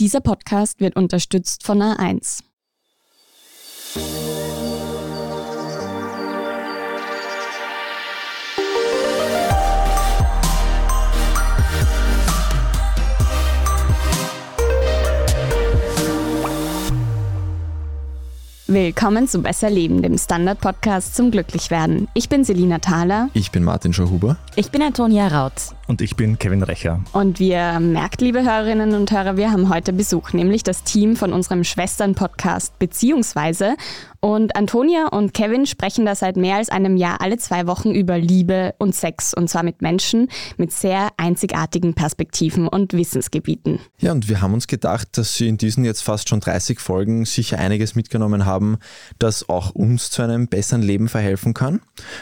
[0.00, 2.44] Dieser Podcast wird unterstützt von A1.
[18.68, 22.06] Willkommen zu Besser Leben, dem Standard-Podcast zum Glücklichwerden.
[22.14, 23.30] Ich bin Selina Thaler.
[23.34, 24.36] Ich bin Martin Schauhuber.
[24.54, 25.74] Ich bin Antonia Raut.
[25.88, 27.00] Und ich bin Kevin Recher.
[27.14, 31.32] Und wir merkt, liebe Hörerinnen und Hörer, wir haben heute Besuch, nämlich das Team von
[31.32, 33.74] unserem Schwestern-Podcast Beziehungsweise.
[34.20, 38.18] Und Antonia und Kevin sprechen da seit mehr als einem Jahr alle zwei Wochen über
[38.18, 39.32] Liebe und Sex.
[39.32, 40.28] Und zwar mit Menschen
[40.58, 43.78] mit sehr einzigartigen Perspektiven und Wissensgebieten.
[43.98, 47.24] Ja, und wir haben uns gedacht, dass sie in diesen jetzt fast schon 30 Folgen
[47.24, 48.78] sicher einiges mitgenommen haben,
[49.18, 51.80] das auch uns zu einem besseren Leben verhelfen kann.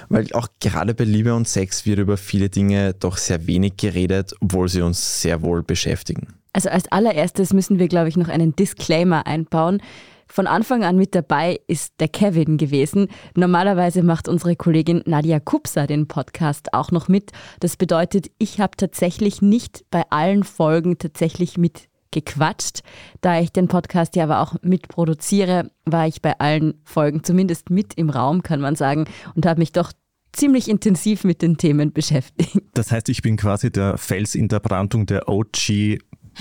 [0.09, 4.34] Weil auch gerade bei Liebe und Sex wird über viele Dinge doch sehr wenig geredet,
[4.41, 6.34] obwohl sie uns sehr wohl beschäftigen.
[6.52, 9.83] Also als allererstes müssen wir, glaube ich, noch einen Disclaimer einbauen.
[10.28, 13.08] Von Anfang an mit dabei ist der Kevin gewesen.
[13.36, 17.31] Normalerweise macht unsere Kollegin Nadia Kupsa den Podcast auch noch mit.
[17.61, 22.81] Das bedeutet, ich habe tatsächlich nicht bei allen Folgen tatsächlich mitgequatscht.
[23.20, 27.94] Da ich den Podcast ja aber auch mitproduziere, war ich bei allen Folgen zumindest mit
[27.94, 29.92] im Raum, kann man sagen, und habe mich doch
[30.37, 32.61] ziemlich intensiv mit den Themen beschäftigt.
[32.75, 35.98] Das heißt, ich bin quasi der Fels in der Brandung der OG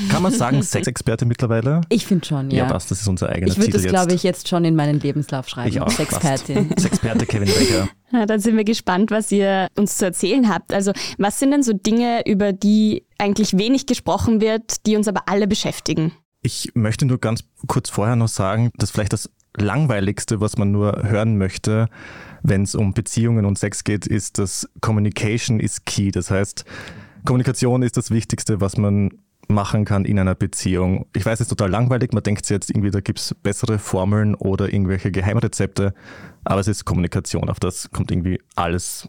[0.10, 1.82] kann man sagen, Sexexperte mittlerweile?
[1.90, 2.64] Ich finde schon, ja.
[2.64, 4.76] Ja, passt, das ist unser eigener Ich würde Titel das, glaube ich, jetzt schon in
[4.76, 5.70] meinen Lebenslauf schreiben.
[5.70, 6.74] Ich auch, Sexpertin.
[6.78, 7.88] Sexperte Kevin Becker.
[8.12, 10.74] Ja, dann sind wir gespannt, was ihr uns zu erzählen habt.
[10.74, 15.24] Also, was sind denn so Dinge, über die eigentlich wenig gesprochen wird, die uns aber
[15.28, 16.12] alle beschäftigen?
[16.42, 21.04] Ich möchte nur ganz kurz vorher noch sagen, dass vielleicht das Langweiligste, was man nur
[21.04, 21.88] hören möchte,
[22.44, 26.12] wenn es um Beziehungen und Sex geht, ist, dass Communication is key.
[26.12, 26.66] Das heißt,
[27.26, 29.12] Kommunikation ist das Wichtigste, was man
[29.48, 31.06] machen kann in einer Beziehung.
[31.16, 34.36] Ich weiß, es ist total langweilig, man denkt jetzt irgendwie, da gibt es bessere Formeln
[34.36, 35.94] oder irgendwelche Geheimrezepte,
[36.44, 39.08] aber es ist Kommunikation, auf das kommt irgendwie alles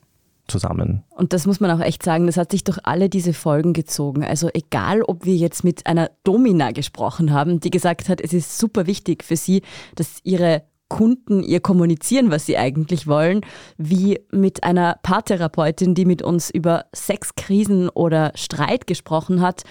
[0.48, 1.04] zusammen.
[1.10, 4.24] Und das muss man auch echt sagen, das hat sich durch alle diese Folgen gezogen.
[4.24, 8.58] Also egal, ob wir jetzt mit einer Domina gesprochen haben, die gesagt hat, es ist
[8.58, 9.62] super wichtig für sie,
[9.94, 13.40] dass ihre Kunden ihr kommunizieren, was sie eigentlich wollen,
[13.76, 19.64] wie mit einer Paartherapeutin, die mit uns über Sexkrisen oder Streit gesprochen hat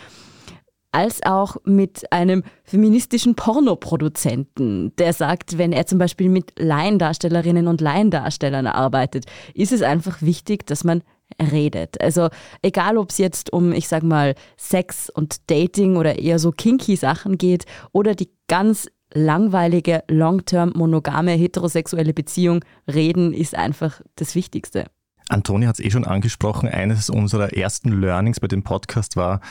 [0.96, 7.82] als auch mit einem feministischen Pornoproduzenten, der sagt, wenn er zum Beispiel mit Laiendarstellerinnen und
[7.82, 11.04] Laiendarstellern arbeitet, ist es einfach wichtig, dass man
[11.52, 12.00] redet.
[12.00, 12.30] Also
[12.62, 16.96] egal, ob es jetzt um, ich sag mal, Sex und Dating oder eher so kinky
[16.96, 24.86] Sachen geht oder die ganz langweilige, long-term monogame heterosexuelle Beziehung, reden ist einfach das Wichtigste.
[25.28, 29.42] Antonia hat es eh schon angesprochen, eines unserer ersten Learnings bei dem Podcast war,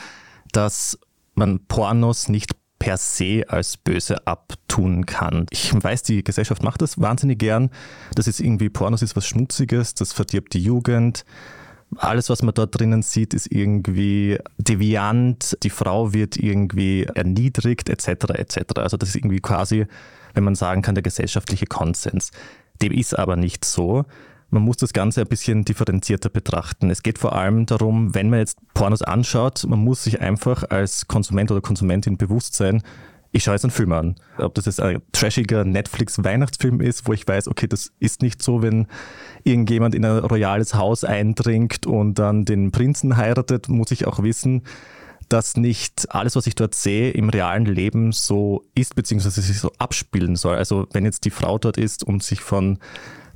[0.51, 0.97] dass
[1.35, 5.45] man Pornos nicht per se als böse abtun kann.
[5.49, 7.69] Ich weiß, die Gesellschaft macht das wahnsinnig gern.
[8.15, 11.25] Das ist irgendwie, Pornos ist was Schmutziges, das verdirbt die Jugend.
[11.97, 18.07] Alles, was man dort drinnen sieht, ist irgendwie deviant, die Frau wird irgendwie erniedrigt, etc.
[18.33, 18.57] etc.
[18.75, 19.85] Also das ist irgendwie quasi,
[20.33, 22.31] wenn man sagen kann, der gesellschaftliche Konsens.
[22.81, 24.05] Dem ist aber nicht so.
[24.49, 26.89] Man muss das Ganze ein bisschen differenzierter betrachten.
[26.89, 31.07] Es geht vor allem darum, wenn man jetzt Pornos anschaut, man muss sich einfach als
[31.07, 32.81] Konsument oder Konsumentin bewusst sein,
[33.35, 34.15] ich schaue jetzt einen Film an.
[34.37, 38.61] Ob das jetzt ein trashiger Netflix-Weihnachtsfilm ist, wo ich weiß, okay, das ist nicht so,
[38.61, 38.87] wenn
[39.43, 44.61] irgendjemand in ein royales Haus eindringt und dann den Prinzen heiratet, muss ich auch wissen,
[45.27, 49.71] dass nicht alles, was ich dort sehe, im realen Leben so ist, beziehungsweise sich so
[49.79, 50.55] abspielen soll.
[50.55, 52.79] Also wenn jetzt die Frau dort ist und sich von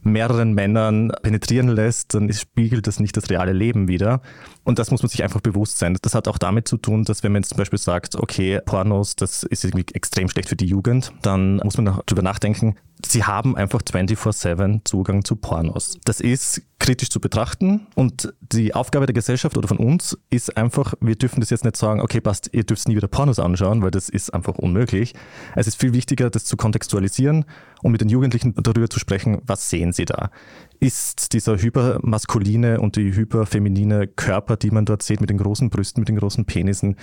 [0.04, 4.22] mehreren Männern penetrieren lässt, dann spiegelt das nicht das reale Leben wieder.
[4.64, 5.98] Und das muss man sich einfach bewusst sein.
[6.02, 9.16] Das hat auch damit zu tun, dass wenn man jetzt zum Beispiel sagt, okay, Pornos,
[9.16, 13.56] das ist irgendwie extrem schlecht für die Jugend, dann muss man darüber nachdenken, sie haben
[13.56, 15.98] einfach 24-7 Zugang zu Pornos.
[16.04, 20.94] Das ist kritisch zu betrachten und die Aufgabe der Gesellschaft oder von uns ist einfach,
[21.02, 23.92] wir dürfen das jetzt nicht sagen, okay, passt, ihr dürft nie wieder Pornos anschauen, weil
[23.92, 25.14] das ist einfach unmöglich.
[25.56, 27.46] Es ist viel wichtiger, das zu kontextualisieren
[27.82, 30.32] und mit den Jugendlichen darüber zu sprechen, was sehen sie da.
[30.80, 36.02] Ist dieser hypermaskuline und die hyperfeminine Körper, die man dort sieht, mit den großen Brüsten,
[36.02, 36.96] mit den großen Penissen,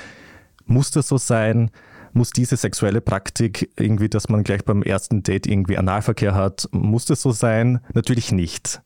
[0.65, 1.71] muss das so sein?
[2.17, 7.05] Muss diese sexuelle Praktik irgendwie, dass man gleich beim ersten Date irgendwie Analverkehr hat, muss
[7.05, 7.81] das so sein?
[7.93, 8.81] Natürlich nicht.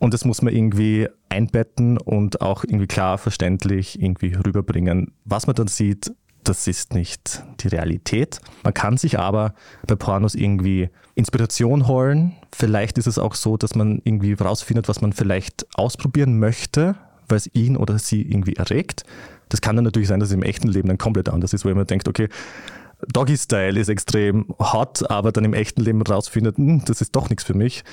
[0.00, 5.12] Und das muss man irgendwie einbetten und auch irgendwie klar verständlich irgendwie rüberbringen.
[5.24, 6.10] Was man dann sieht,
[6.42, 8.40] das ist nicht die Realität.
[8.64, 9.54] Man kann sich aber
[9.86, 12.34] bei Pornos irgendwie Inspiration holen.
[12.52, 16.96] Vielleicht ist es auch so, dass man irgendwie rausfindet, was man vielleicht ausprobieren möchte,
[17.28, 19.04] weil es ihn oder sie irgendwie erregt.
[19.48, 21.68] Das kann dann natürlich sein, dass es im echten Leben dann komplett anders ist, wo
[21.70, 22.28] man denkt, okay,
[23.12, 27.30] Doggy Style ist extrem hot, aber dann im echten Leben rausfindet, hm, das ist doch
[27.30, 27.84] nichts für mich.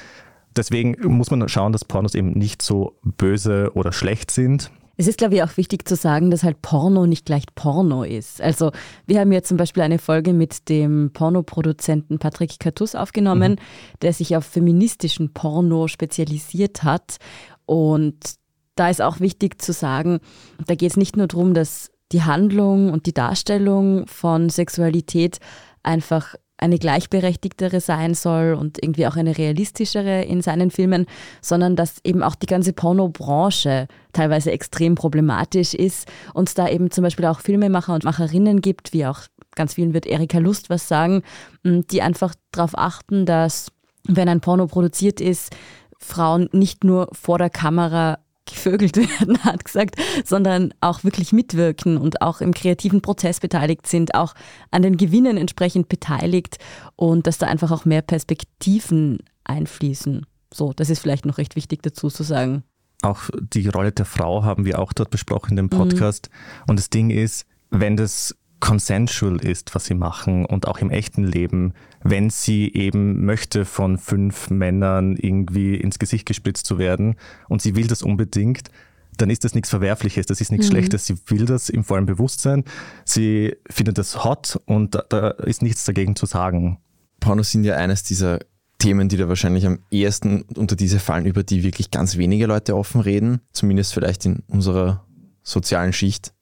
[0.56, 4.72] Deswegen muss man schauen, dass Pornos eben nicht so böse oder schlecht sind.
[4.98, 8.42] Es ist, glaube ich, auch wichtig zu sagen, dass halt Porno nicht gleich Porno ist.
[8.42, 8.72] Also
[9.06, 14.00] wir haben jetzt zum Beispiel eine Folge mit dem Pornoproduzenten Patrick Cartus aufgenommen, mhm.
[14.02, 17.18] der sich auf feministischen Porno spezialisiert hat.
[17.66, 18.36] Und
[18.75, 20.19] da ist auch wichtig zu sagen,
[20.68, 25.39] da geht es nicht nur darum, dass die Handlung und die Darstellung von Sexualität
[25.83, 31.06] einfach eine gleichberechtigtere sein soll und irgendwie auch eine realistischere in seinen Filmen,
[31.42, 36.92] sondern dass eben auch die ganze Pornobranche teilweise extrem problematisch ist und es da eben
[36.92, 39.21] zum Beispiel auch Filmemacher und Macherinnen gibt, wie auch
[39.56, 41.24] ganz vielen wird Erika Lust was sagen,
[41.63, 43.71] die einfach darauf achten, dass
[44.07, 45.54] wenn ein Porno produziert ist,
[46.00, 52.21] Frauen nicht nur vor der Kamera gevögelt werden, hat gesagt, sondern auch wirklich mitwirken und
[52.21, 54.33] auch im kreativen Prozess beteiligt sind, auch
[54.71, 56.57] an den Gewinnen entsprechend beteiligt
[56.95, 60.25] und dass da einfach auch mehr Perspektiven einfließen.
[60.53, 62.63] So, das ist vielleicht noch recht wichtig dazu zu sagen.
[63.01, 66.30] Auch die Rolle der Frau haben wir auch dort besprochen in dem Podcast.
[66.31, 66.63] Mhm.
[66.69, 71.24] Und das Ding ist, wenn das consensual ist, was sie machen und auch im echten
[71.24, 71.74] Leben,
[72.07, 77.16] wenn sie eben möchte, von fünf Männern irgendwie ins Gesicht gespritzt zu werden
[77.50, 78.69] und sie will das unbedingt,
[79.18, 80.72] dann ist das nichts Verwerfliches, das ist nichts mhm.
[80.72, 81.07] Schlechtes.
[81.07, 82.63] Sie will das im vollen Bewusstsein,
[83.06, 86.78] sie findet das hot und da, da ist nichts dagegen zu sagen.
[87.19, 88.40] Pornos sind ja eines dieser
[88.78, 92.78] Themen, die da wahrscheinlich am ehesten unter diese fallen, über die wirklich ganz wenige Leute
[92.78, 95.07] offen reden, zumindest vielleicht in unserer
[95.42, 96.34] sozialen Schicht.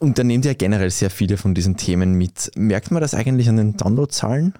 [0.00, 2.50] Und dann nehmt ihr generell sehr viele von diesen Themen mit.
[2.56, 4.54] Merkt man das eigentlich an den Downloadzahlen?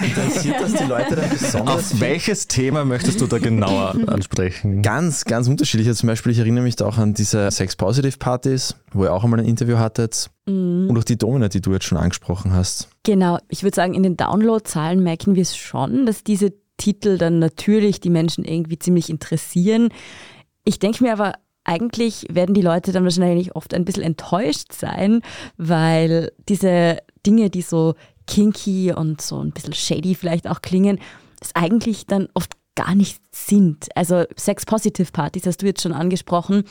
[0.00, 1.92] Interessiert das die Leute dann besonders?
[1.92, 4.82] Auf welches Thema möchtest du da genauer ansprechen?
[4.82, 5.88] Ganz, ganz unterschiedlich.
[5.88, 9.40] Also zum Beispiel, ich erinnere mich da auch an diese Sex-Positive-Partys, wo ihr auch einmal
[9.40, 10.30] ein Interview hattet.
[10.46, 10.86] Mhm.
[10.88, 12.88] Und auch die Domina, die du jetzt schon angesprochen hast.
[13.02, 13.38] Genau.
[13.48, 18.00] Ich würde sagen, in den Downloadzahlen merken wir es schon, dass diese Titel dann natürlich
[18.00, 19.88] die Menschen irgendwie ziemlich interessieren.
[20.64, 21.32] Ich denke mir aber
[21.64, 25.20] eigentlich werden die Leute dann wahrscheinlich oft ein bisschen enttäuscht sein,
[25.56, 27.94] weil diese Dinge, die so
[28.28, 31.00] kinky und so ein bisschen shady vielleicht auch klingen,
[31.40, 33.88] es eigentlich dann oft gar nicht sind.
[33.96, 36.64] Also Sex-Positive-Partys hast du jetzt schon angesprochen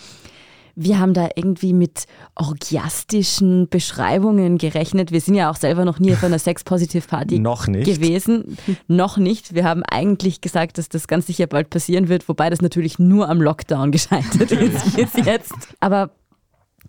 [0.79, 2.05] wir haben da irgendwie mit
[2.35, 5.11] orgiastischen Beschreibungen gerechnet.
[5.11, 7.39] Wir sind ja auch selber noch nie auf einer Sex-Positive-Party
[7.83, 8.57] gewesen.
[8.87, 9.55] noch nicht.
[9.55, 13.27] Wir haben eigentlich gesagt, dass das ganz sicher bald passieren wird, wobei das natürlich nur
[13.27, 15.55] am Lockdown gescheitert ist bis jetzt.
[15.79, 16.11] Aber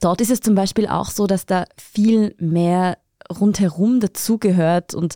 [0.02, 2.98] dort ist es zum Beispiel auch so, dass da viel mehr
[3.30, 5.14] rundherum dazugehört und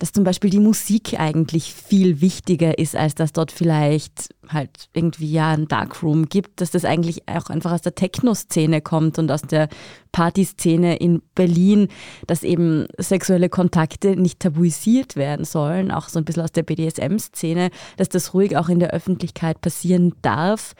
[0.00, 5.30] dass zum Beispiel die Musik eigentlich viel wichtiger ist, als dass dort vielleicht halt irgendwie
[5.30, 9.42] ja ein Darkroom gibt, dass das eigentlich auch einfach aus der Techno-Szene kommt und aus
[9.42, 9.68] der
[10.10, 11.88] Partyszene in Berlin,
[12.26, 17.70] dass eben sexuelle Kontakte nicht tabuisiert werden sollen, auch so ein bisschen aus der BDSM-Szene,
[17.98, 20.74] dass das ruhig auch in der Öffentlichkeit passieren darf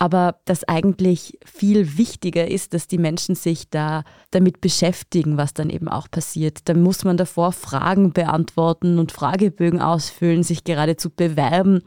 [0.00, 5.70] aber dass eigentlich viel wichtiger ist, dass die Menschen sich da damit beschäftigen, was dann
[5.70, 6.68] eben auch passiert.
[6.68, 11.82] Da muss man davor Fragen beantworten und Fragebögen ausfüllen, sich geradezu bewerben,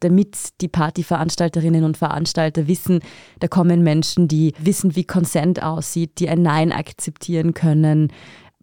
[0.00, 3.00] damit die Partyveranstalterinnen und Veranstalter wissen,
[3.40, 8.12] da kommen Menschen, die wissen, wie Consent aussieht, die ein Nein akzeptieren können,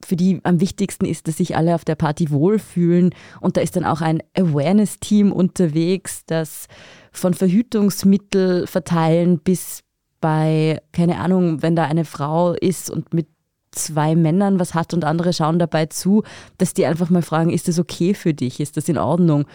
[0.05, 3.13] für die am wichtigsten ist, dass sich alle auf der Party wohlfühlen.
[3.39, 6.67] Und da ist dann auch ein Awareness-Team unterwegs, das
[7.11, 9.81] von Verhütungsmittel verteilen bis
[10.19, 13.27] bei, keine Ahnung, wenn da eine Frau ist und mit
[13.71, 16.23] zwei Männern was hat und andere schauen dabei zu,
[16.57, 18.59] dass die einfach mal fragen, ist das okay für dich?
[18.59, 19.45] Ist das in Ordnung?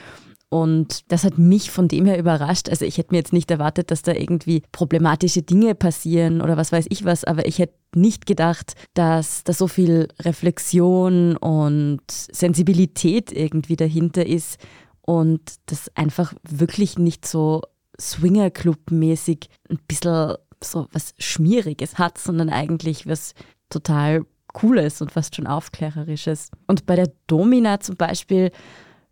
[0.49, 2.69] Und das hat mich von dem her überrascht.
[2.69, 6.73] Also ich hätte mir jetzt nicht erwartet, dass da irgendwie problematische Dinge passieren oder was
[6.73, 13.33] weiß ich was, aber ich hätte nicht gedacht, dass da so viel Reflexion und Sensibilität
[13.33, 14.59] irgendwie dahinter ist
[15.03, 17.63] und das einfach wirklich nicht so
[17.99, 23.35] Swingerclub-mäßig ein bisschen so was Schmieriges hat, sondern eigentlich was
[23.71, 26.51] total Cooles und fast schon Aufklärerisches.
[26.67, 28.51] Und bei der Domina zum Beispiel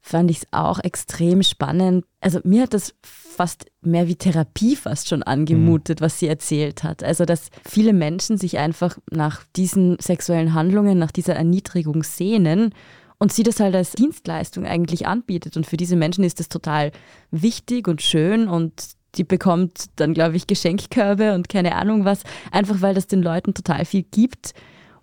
[0.06, 2.04] fand ich es auch extrem spannend.
[2.20, 6.04] Also mir hat das fast mehr wie Therapie fast schon angemutet, mhm.
[6.04, 7.02] was sie erzählt hat.
[7.02, 12.74] Also dass viele Menschen sich einfach nach diesen sexuellen Handlungen, nach dieser Erniedrigung sehnen
[13.16, 15.56] und sie das halt als Dienstleistung eigentlich anbietet.
[15.56, 16.92] Und für diese Menschen ist das total
[17.30, 18.74] wichtig und schön und
[19.14, 23.54] die bekommt dann, glaube ich, Geschenkkörbe und keine Ahnung was, einfach weil das den Leuten
[23.54, 24.52] total viel gibt.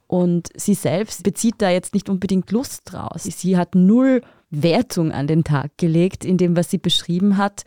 [0.06, 3.24] Und sie selbst bezieht da jetzt nicht unbedingt Lust draus.
[3.24, 7.64] Sie hat null Wertung an den Tag gelegt in dem, was sie beschrieben hat.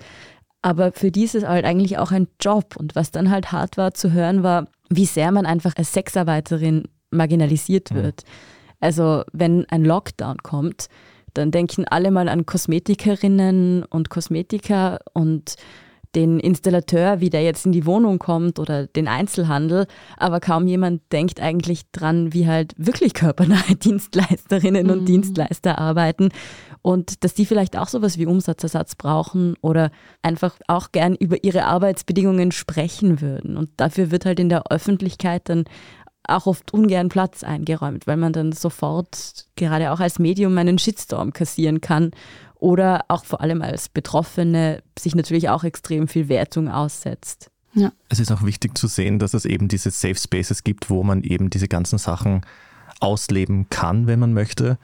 [0.62, 2.76] Aber für die ist es halt eigentlich auch ein Job.
[2.76, 6.84] Und was dann halt hart war zu hören, war, wie sehr man einfach als Sexarbeiterin
[7.10, 8.22] marginalisiert wird.
[8.80, 10.88] Also wenn ein Lockdown kommt,
[11.32, 15.56] dann denken alle mal an Kosmetikerinnen und Kosmetiker und
[16.14, 19.86] den Installateur, wie der jetzt in die Wohnung kommt oder den Einzelhandel,
[20.16, 24.92] aber kaum jemand denkt eigentlich dran, wie halt wirklich körpernahe Dienstleisterinnen mhm.
[24.92, 26.28] und Dienstleister arbeiten
[26.84, 31.64] und dass die vielleicht auch sowas wie Umsatzersatz brauchen oder einfach auch gern über ihre
[31.64, 33.56] Arbeitsbedingungen sprechen würden.
[33.56, 35.64] Und dafür wird halt in der Öffentlichkeit dann
[36.24, 41.32] auch oft ungern Platz eingeräumt, weil man dann sofort gerade auch als Medium einen Shitstorm
[41.32, 42.10] kassieren kann
[42.56, 47.50] oder auch vor allem als Betroffene sich natürlich auch extrem viel Wertung aussetzt.
[47.72, 47.92] Ja.
[48.10, 51.22] Es ist auch wichtig zu sehen, dass es eben diese Safe Spaces gibt, wo man
[51.22, 52.42] eben diese ganzen Sachen
[53.00, 54.76] ausleben kann, wenn man möchte.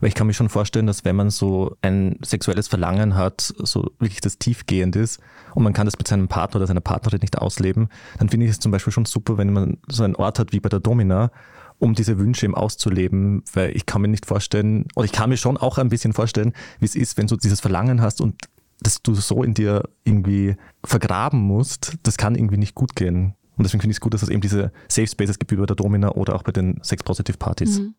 [0.00, 3.90] Weil ich kann mir schon vorstellen, dass wenn man so ein sexuelles Verlangen hat, so
[3.98, 5.20] wirklich das tiefgehend ist
[5.54, 7.88] und man kann das mit seinem Partner oder seiner Partnerin nicht ausleben,
[8.18, 10.60] dann finde ich es zum Beispiel schon super, wenn man so einen Ort hat wie
[10.60, 11.30] bei der Domina,
[11.78, 15.36] um diese Wünsche eben auszuleben, weil ich kann mir nicht vorstellen, oder ich kann mir
[15.36, 18.34] schon auch ein bisschen vorstellen, wie es ist, wenn du dieses Verlangen hast und
[18.80, 23.34] das du so in dir irgendwie vergraben musst, das kann irgendwie nicht gut gehen.
[23.58, 25.66] Und deswegen finde ich es gut, dass es eben diese Safe Spaces gibt wie bei
[25.66, 27.80] der Domina oder auch bei den Sex-Positive-Partys.
[27.80, 27.94] Mhm.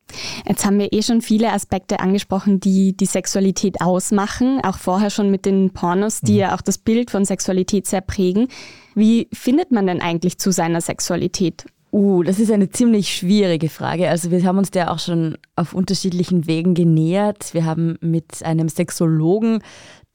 [0.48, 4.62] Jetzt haben wir eh schon viele Aspekte angesprochen, die die Sexualität ausmachen.
[4.64, 6.40] Auch vorher schon mit den Pornos, die mhm.
[6.40, 8.48] ja auch das Bild von Sexualität sehr prägen.
[8.96, 11.66] Wie findet man denn eigentlich zu seiner Sexualität?
[11.92, 14.10] Uh, das ist eine ziemlich schwierige Frage.
[14.10, 17.54] Also wir haben uns der auch schon auf unterschiedlichen Wegen genähert.
[17.54, 19.64] Wir haben mit einem Sexologen,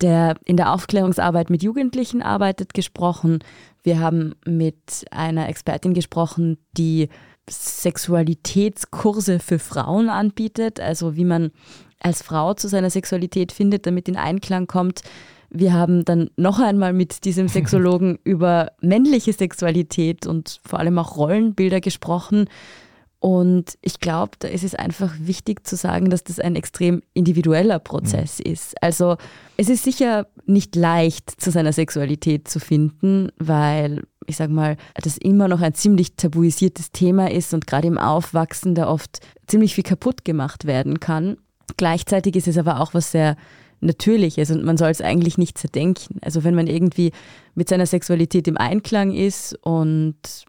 [0.01, 3.41] der in der Aufklärungsarbeit mit Jugendlichen arbeitet, gesprochen.
[3.85, 7.09] Wir haben mit einer Expertin gesprochen, die
[7.49, 11.53] Sexualitätskurse für Frauen anbietet, also wie man
[12.01, 15.03] als Frau zu seiner Sexualität findet, damit in Einklang kommt
[15.57, 21.17] wir haben dann noch einmal mit diesem Sexologen über männliche Sexualität und vor allem auch
[21.17, 22.49] Rollenbilder gesprochen.
[23.25, 27.79] Und ich glaube, da ist es einfach wichtig zu sagen, dass das ein extrem individueller
[27.79, 28.53] Prozess mhm.
[28.53, 28.83] ist.
[28.83, 29.17] Also
[29.57, 35.17] es ist sicher nicht leicht, zu seiner Sexualität zu finden, weil ich sage mal, das
[35.17, 39.85] immer noch ein ziemlich tabuisiertes Thema ist und gerade im Aufwachsen da oft ziemlich viel
[39.85, 41.39] kaputt gemacht werden kann.
[41.79, 43.39] Gleichzeitig ist es aber auch was sehr
[43.81, 46.19] Natürliches und man soll es eigentlich nicht zerdenken.
[46.21, 47.11] Also wenn man irgendwie
[47.55, 50.45] mit seiner Sexualität im Einklang ist und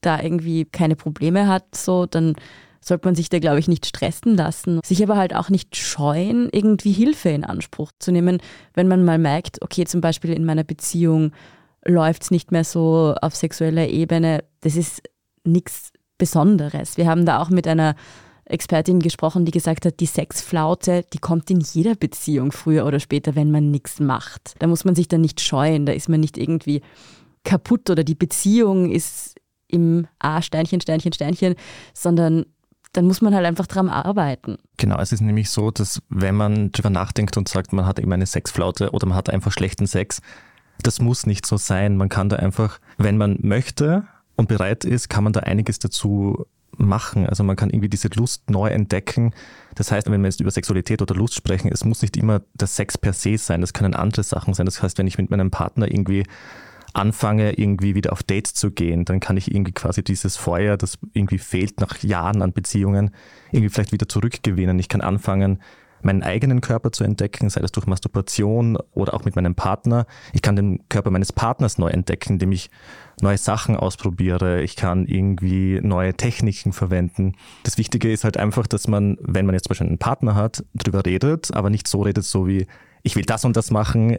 [0.00, 2.34] da irgendwie keine Probleme hat, so, dann
[2.80, 4.80] sollte man sich da, glaube ich, nicht stressen lassen.
[4.84, 8.38] Sich aber halt auch nicht scheuen, irgendwie Hilfe in Anspruch zu nehmen,
[8.74, 11.32] wenn man mal merkt, okay, zum Beispiel in meiner Beziehung
[11.84, 14.44] läuft es nicht mehr so auf sexueller Ebene.
[14.60, 15.02] Das ist
[15.44, 16.96] nichts Besonderes.
[16.96, 17.94] Wir haben da auch mit einer
[18.44, 23.34] Expertin gesprochen, die gesagt hat, die Sexflaute, die kommt in jeder Beziehung früher oder später,
[23.36, 24.54] wenn man nichts macht.
[24.58, 26.82] Da muss man sich dann nicht scheuen, da ist man nicht irgendwie
[27.44, 29.36] kaputt oder die Beziehung ist
[29.70, 31.54] im A Sternchen, Sternchen, Sternchen,
[31.94, 32.46] sondern
[32.92, 34.56] dann muss man halt einfach dran arbeiten.
[34.76, 38.12] Genau, es ist nämlich so, dass wenn man drüber nachdenkt und sagt, man hat eben
[38.12, 40.20] eine Sexflaute oder man hat einfach schlechten Sex,
[40.82, 41.96] das muss nicht so sein.
[41.96, 44.04] Man kann da einfach, wenn man möchte
[44.36, 46.46] und bereit ist, kann man da einiges dazu
[46.76, 47.26] machen.
[47.26, 49.34] Also man kann irgendwie diese Lust neu entdecken.
[49.74, 52.68] Das heißt, wenn wir jetzt über Sexualität oder Lust sprechen, es muss nicht immer der
[52.68, 54.66] Sex per se sein, das können andere Sachen sein.
[54.66, 56.24] Das heißt, wenn ich mit meinem Partner irgendwie
[56.92, 60.98] anfange, irgendwie wieder auf Dates zu gehen, dann kann ich irgendwie quasi dieses Feuer, das
[61.12, 63.10] irgendwie fehlt nach Jahren an Beziehungen,
[63.52, 64.78] irgendwie vielleicht wieder zurückgewinnen.
[64.78, 65.60] Ich kann anfangen,
[66.02, 70.06] meinen eigenen Körper zu entdecken, sei das durch Masturbation oder auch mit meinem Partner.
[70.32, 72.70] Ich kann den Körper meines Partners neu entdecken, indem ich
[73.20, 74.62] neue Sachen ausprobiere.
[74.62, 77.34] Ich kann irgendwie neue Techniken verwenden.
[77.64, 80.64] Das Wichtige ist halt einfach, dass man, wenn man jetzt zum Beispiel einen Partner hat,
[80.74, 82.66] drüber redet, aber nicht so redet, so wie
[83.02, 84.18] ich will das und das machen.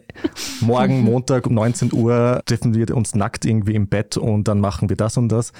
[0.62, 4.90] Morgen, Montag um 19 Uhr treffen wir uns nackt irgendwie im Bett und dann machen
[4.90, 5.52] wir das und das.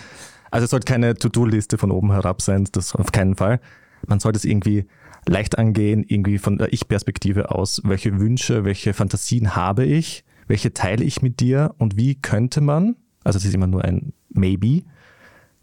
[0.50, 3.60] Also es sollte keine To-Do-Liste von oben herab sein, das auf keinen Fall.
[4.08, 4.86] Man sollte es irgendwie
[5.28, 11.04] leicht angehen, irgendwie von der Ich-Perspektive aus, welche Wünsche, welche Fantasien habe ich, welche teile
[11.04, 14.84] ich mit dir und wie könnte man, also es ist immer nur ein Maybe,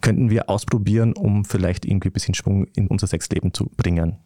[0.01, 4.19] könnten wir ausprobieren, um vielleicht irgendwie ein bisschen Schwung in unser Sexleben zu bringen.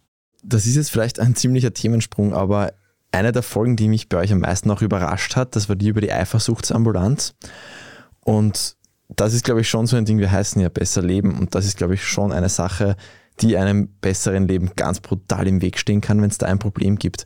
[0.45, 2.73] Das ist jetzt vielleicht ein ziemlicher Themensprung, aber
[3.13, 5.89] eine der Folgen, die mich bei euch am meisten auch überrascht hat, das war die
[5.89, 7.35] über die Eifersuchtsambulanz.
[8.25, 8.77] Und
[9.09, 11.39] das ist, glaube ich, schon so ein Ding, wir heißen ja besser leben.
[11.39, 12.97] Und das ist, glaube ich, schon eine Sache,
[13.41, 16.97] die einem besseren Leben ganz brutal im Weg stehen kann, wenn es da ein Problem
[16.97, 17.25] gibt.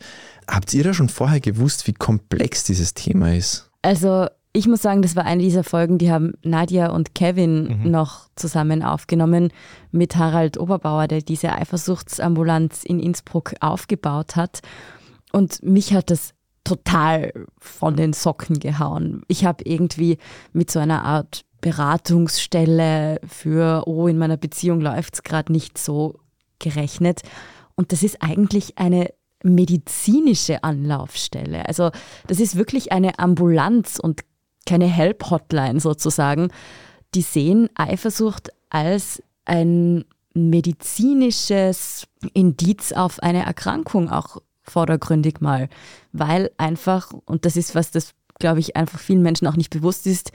[0.48, 3.70] Habt ihr da schon vorher gewusst, wie komplex dieses Thema ist?
[3.82, 7.90] Also ich muss sagen, das war eine dieser Folgen, die haben Nadja und Kevin mhm.
[7.90, 9.52] noch zusammen aufgenommen
[9.90, 14.60] mit Harald Oberbauer, der diese Eifersuchtsambulanz in Innsbruck aufgebaut hat.
[15.36, 16.32] Und mich hat das
[16.64, 19.20] total von den Socken gehauen.
[19.28, 20.16] Ich habe irgendwie
[20.54, 26.20] mit so einer Art Beratungsstelle für, oh, in meiner Beziehung läuft es gerade nicht so
[26.58, 27.20] gerechnet.
[27.74, 29.12] Und das ist eigentlich eine
[29.42, 31.68] medizinische Anlaufstelle.
[31.68, 31.90] Also
[32.28, 34.22] das ist wirklich eine Ambulanz und
[34.64, 36.48] keine Help-Hotline sozusagen.
[37.14, 44.38] Die sehen Eifersucht als ein medizinisches Indiz auf eine Erkrankung auch
[44.70, 45.68] vordergründig mal,
[46.12, 50.06] weil einfach, und das ist was, das glaube ich einfach vielen Menschen auch nicht bewusst
[50.06, 50.32] ist,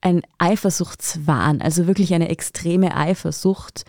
[0.00, 3.84] ein Eifersuchtswahn, also wirklich eine extreme Eifersucht,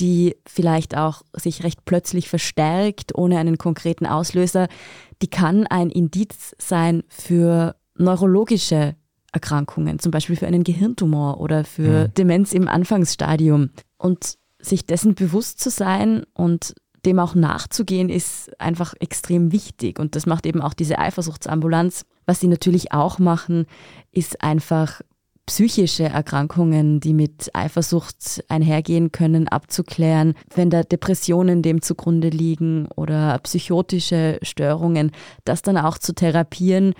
[0.00, 4.68] die vielleicht auch sich recht plötzlich verstärkt, ohne einen konkreten Auslöser,
[5.20, 8.96] die kann ein Indiz sein für neurologische
[9.32, 12.14] Erkrankungen, zum Beispiel für einen Gehirntumor oder für mhm.
[12.14, 13.70] Demenz im Anfangsstadium.
[13.98, 19.98] Und sich dessen bewusst zu sein und dem auch nachzugehen, ist einfach extrem wichtig.
[19.98, 22.04] Und das macht eben auch diese Eifersuchtsambulanz.
[22.26, 23.66] Was sie natürlich auch machen,
[24.12, 25.00] ist einfach
[25.46, 33.38] psychische Erkrankungen, die mit Eifersucht einhergehen können, abzuklären, wenn da Depressionen dem zugrunde liegen oder
[33.42, 35.10] psychotische Störungen,
[35.44, 36.94] das dann auch zu therapieren.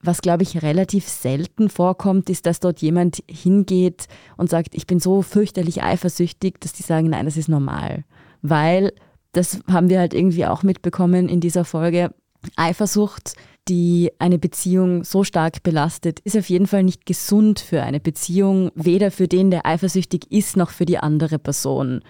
[0.00, 4.06] Was, glaube ich, relativ selten vorkommt, ist, dass dort jemand hingeht
[4.36, 8.04] und sagt, ich bin so fürchterlich eifersüchtig, dass die sagen, nein, das ist normal.
[8.40, 8.92] Weil,
[9.38, 12.12] das haben wir halt irgendwie auch mitbekommen in dieser Folge,
[12.56, 13.34] Eifersucht
[13.68, 18.70] die eine Beziehung so stark belastet, ist auf jeden Fall nicht gesund für eine Beziehung,
[18.74, 22.00] weder für den, der eifersüchtig ist, noch für die andere Person.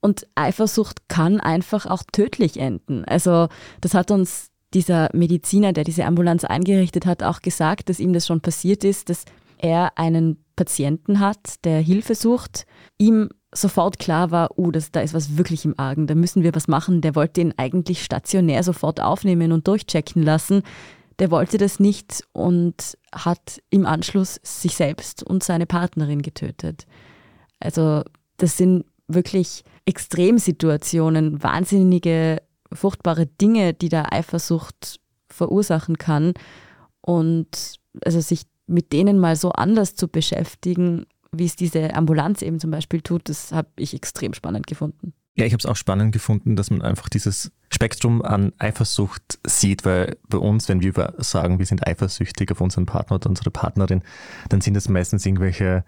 [0.00, 3.04] Und Eifersucht kann einfach auch tödlich enden.
[3.04, 3.48] Also
[3.80, 8.26] das hat uns dieser Mediziner, der diese Ambulanz eingerichtet hat, auch gesagt, dass ihm das
[8.26, 9.24] schon passiert ist, dass
[9.56, 12.66] er einen Patienten hat, der Hilfe sucht,
[12.98, 16.54] ihm sofort klar war, uh, das, da ist was wirklich im Argen, da müssen wir
[16.54, 17.00] was machen.
[17.00, 20.62] Der wollte ihn eigentlich stationär sofort aufnehmen und durchchecken lassen.
[21.18, 26.86] Der wollte das nicht und hat im Anschluss sich selbst und seine Partnerin getötet.
[27.58, 28.02] Also
[28.36, 36.34] das sind wirklich Extremsituationen, wahnsinnige, furchtbare Dinge, die da Eifersucht verursachen kann.
[37.00, 42.60] Und also sich mit denen mal so anders zu beschäftigen, wie es diese Ambulanz eben
[42.60, 45.12] zum Beispiel tut, das habe ich extrem spannend gefunden.
[45.36, 49.84] Ja, ich habe es auch spannend gefunden, dass man einfach dieses Spektrum an Eifersucht sieht,
[49.84, 54.02] weil bei uns, wenn wir sagen, wir sind eifersüchtig auf unseren Partner oder unsere Partnerin,
[54.48, 55.84] dann sind das meistens irgendwelche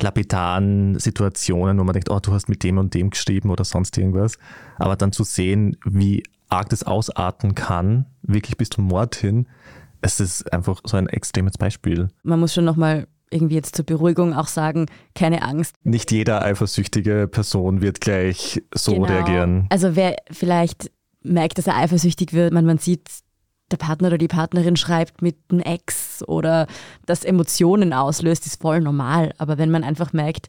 [0.00, 3.96] lapidaren Situationen, wo man denkt, oh, du hast mit dem und dem geschrieben oder sonst
[3.98, 4.38] irgendwas.
[4.76, 9.46] Aber dann zu sehen, wie arg das ausarten kann, wirklich bis zum Mord hin,
[10.00, 12.08] es ist einfach so ein extremes Beispiel.
[12.22, 15.74] Man muss schon nochmal irgendwie jetzt zur Beruhigung auch sagen, keine Angst.
[15.82, 19.06] Nicht jede eifersüchtige Person wird gleich so genau.
[19.06, 19.66] reagieren.
[19.70, 20.90] Also wer vielleicht
[21.22, 23.08] merkt, dass er eifersüchtig wird, man, man sieht,
[23.72, 26.68] der Partner oder die Partnerin schreibt mit einem Ex oder
[27.04, 29.32] das Emotionen auslöst, ist voll normal.
[29.38, 30.48] Aber wenn man einfach merkt,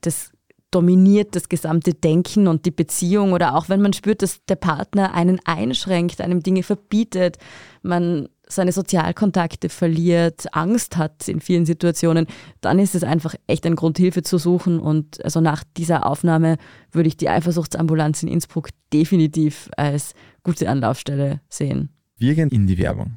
[0.00, 0.30] das
[0.76, 5.14] dominiert das gesamte Denken und die Beziehung oder auch wenn man spürt, dass der Partner
[5.14, 7.38] einen einschränkt, einem Dinge verbietet,
[7.80, 12.26] man seine Sozialkontakte verliert, Angst hat in vielen Situationen,
[12.60, 14.78] dann ist es einfach echt ein Grund, Hilfe zu suchen.
[14.78, 16.58] Und also nach dieser Aufnahme
[16.92, 20.12] würde ich die Eifersuchtsambulanz in Innsbruck definitiv als
[20.42, 21.88] gute Anlaufstelle sehen.
[22.18, 23.16] Wir gehen in die Werbung.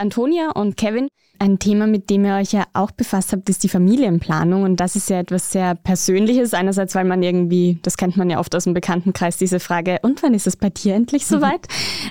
[0.00, 1.08] Antonia und Kevin,
[1.38, 4.62] ein Thema, mit dem ihr euch ja auch befasst habt, ist die Familienplanung.
[4.62, 6.52] Und das ist ja etwas sehr Persönliches.
[6.52, 10.22] Einerseits, weil man irgendwie, das kennt man ja oft aus dem Bekanntenkreis, diese Frage, und
[10.22, 11.66] wann ist es bei dir endlich soweit?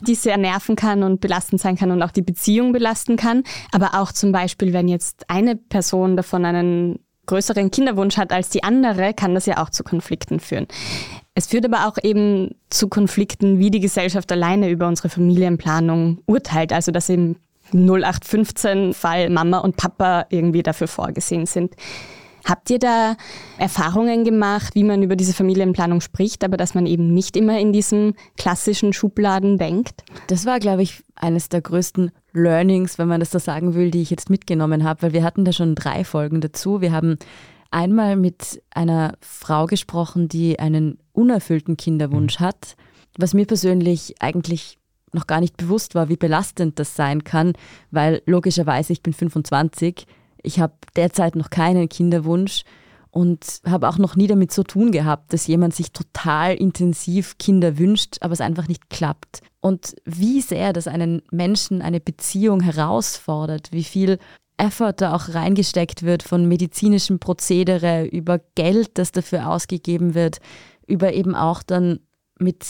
[0.08, 3.44] die sehr nerven kann und belastend sein kann und auch die Beziehung belasten kann.
[3.72, 8.64] Aber auch zum Beispiel, wenn jetzt eine Person davon einen größeren Kinderwunsch hat als die
[8.64, 10.68] andere, kann das ja auch zu Konflikten führen.
[11.36, 16.74] Es führt aber auch eben zu Konflikten, wie die Gesellschaft alleine über unsere Familienplanung urteilt.
[16.74, 17.36] Also dass eben
[17.74, 21.76] 0815-Fall Mama und Papa irgendwie dafür vorgesehen sind.
[22.46, 23.16] Habt ihr da
[23.58, 27.74] Erfahrungen gemacht, wie man über diese Familienplanung spricht, aber dass man eben nicht immer in
[27.74, 30.04] diesen klassischen Schubladen denkt?
[30.28, 34.02] Das war, glaube ich, eines der größten Learnings, wenn man das so sagen will, die
[34.02, 36.82] ich jetzt mitgenommen habe, weil wir hatten da schon drei Folgen dazu.
[36.82, 37.18] Wir haben
[37.72, 42.46] einmal mit einer Frau gesprochen, die einen unerfüllten Kinderwunsch mhm.
[42.46, 42.76] hat,
[43.18, 44.79] was mir persönlich eigentlich
[45.14, 47.54] noch gar nicht bewusst war, wie belastend das sein kann,
[47.92, 50.06] weil logischerweise ich bin 25,
[50.42, 52.64] ich habe derzeit noch keinen Kinderwunsch
[53.12, 57.78] und habe auch noch nie damit zu tun gehabt, dass jemand sich total intensiv Kinder
[57.78, 59.42] wünscht, aber es einfach nicht klappt.
[59.62, 64.20] Und wie sehr das einen Menschen, eine Beziehung herausfordert, wie viel
[64.58, 70.40] Effort da auch reingesteckt wird von medizinischem Prozedere über Geld, das dafür ausgegeben wird,
[70.86, 72.00] über eben auch dann
[72.38, 72.66] mit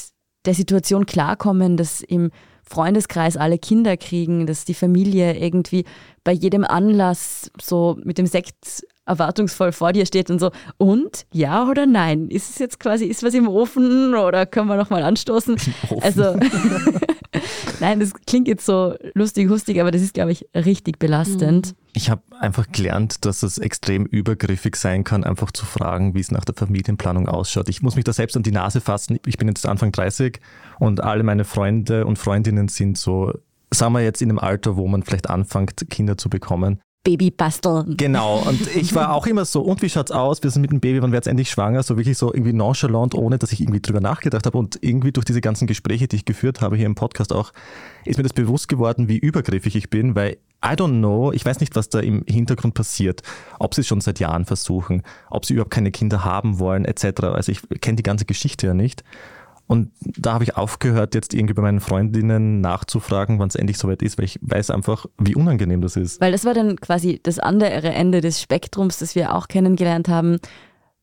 [0.45, 2.32] der Situation klarkommen, dass im
[2.63, 5.86] Freundeskreis alle Kinder kriegen, dass die Familie irgendwie
[6.23, 11.67] bei jedem Anlass so mit dem Sekt erwartungsvoll vor dir steht und so, und ja
[11.67, 12.30] oder nein?
[12.30, 15.56] Ist es jetzt quasi, ist was im Ofen oder können wir nochmal anstoßen?
[16.02, 16.36] Also,
[17.80, 21.68] nein, das klingt jetzt so lustig, hustig, aber das ist, glaube ich, richtig belastend.
[21.68, 21.76] Mhm.
[21.94, 26.32] Ich habe einfach gelernt, dass es extrem übergriffig sein kann, einfach zu fragen, wie es
[26.32, 27.70] nach der Familienplanung ausschaut.
[27.70, 29.20] Ich muss mich da selbst an die Nase fassen.
[29.26, 30.39] Ich bin jetzt Anfang 30
[30.78, 33.34] und alle meine Freunde und Freundinnen sind so
[33.72, 36.80] sagen wir jetzt in einem Alter, wo man vielleicht anfängt, Kinder zu bekommen.
[37.04, 37.96] Baby basteln.
[37.96, 40.44] Genau, und ich war auch immer so, und wie schaut's aus?
[40.44, 41.82] Wir sind mit dem Baby, wann wird es endlich schwanger?
[41.82, 44.58] So wirklich so irgendwie nonchalant, ohne dass ich irgendwie drüber nachgedacht habe.
[44.58, 47.54] Und irgendwie durch diese ganzen Gespräche, die ich geführt habe hier im Podcast auch,
[48.04, 51.62] ist mir das bewusst geworden, wie übergriffig ich bin, weil I don't know, ich weiß
[51.62, 53.24] nicht, was da im Hintergrund passiert,
[53.60, 57.24] ob sie es schon seit Jahren versuchen, ob sie überhaupt keine Kinder haben wollen, etc.
[57.24, 59.06] Also ich kenne die ganze Geschichte ja nicht.
[59.69, 64.01] Und da habe ich aufgehört, jetzt irgendwie bei meinen Freundinnen nachzufragen, wann es endlich soweit
[64.01, 66.19] ist, weil ich weiß einfach, wie unangenehm das ist.
[66.19, 70.38] Weil das war dann quasi das andere Ende des Spektrums, das wir auch kennengelernt haben.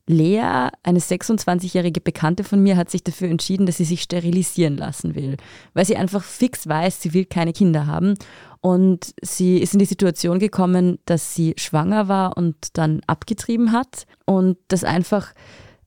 [0.09, 5.15] Lea, eine 26-jährige Bekannte von mir, hat sich dafür entschieden, dass sie sich sterilisieren lassen
[5.15, 5.37] will,
[5.75, 8.15] weil sie einfach fix weiß, sie will keine Kinder haben.
[8.61, 14.07] Und sie ist in die Situation gekommen, dass sie schwanger war und dann abgetrieben hat
[14.25, 15.35] und das einfach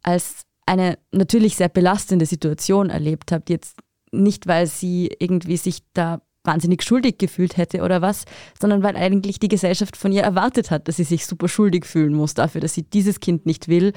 [0.01, 3.49] als eine natürlich sehr belastende Situation erlebt habt.
[3.49, 3.79] Jetzt
[4.11, 8.25] nicht, weil sie irgendwie sich da wahnsinnig schuldig gefühlt hätte oder was,
[8.59, 12.13] sondern weil eigentlich die Gesellschaft von ihr erwartet hat, dass sie sich super schuldig fühlen
[12.13, 13.93] muss dafür, dass sie dieses Kind nicht will.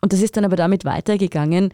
[0.00, 1.72] Und das ist dann aber damit weitergegangen,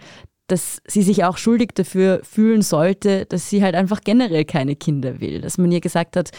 [0.49, 5.21] dass sie sich auch schuldig dafür fühlen sollte, dass sie halt einfach generell keine Kinder
[5.21, 5.41] will.
[5.41, 6.31] Dass man ihr gesagt hat,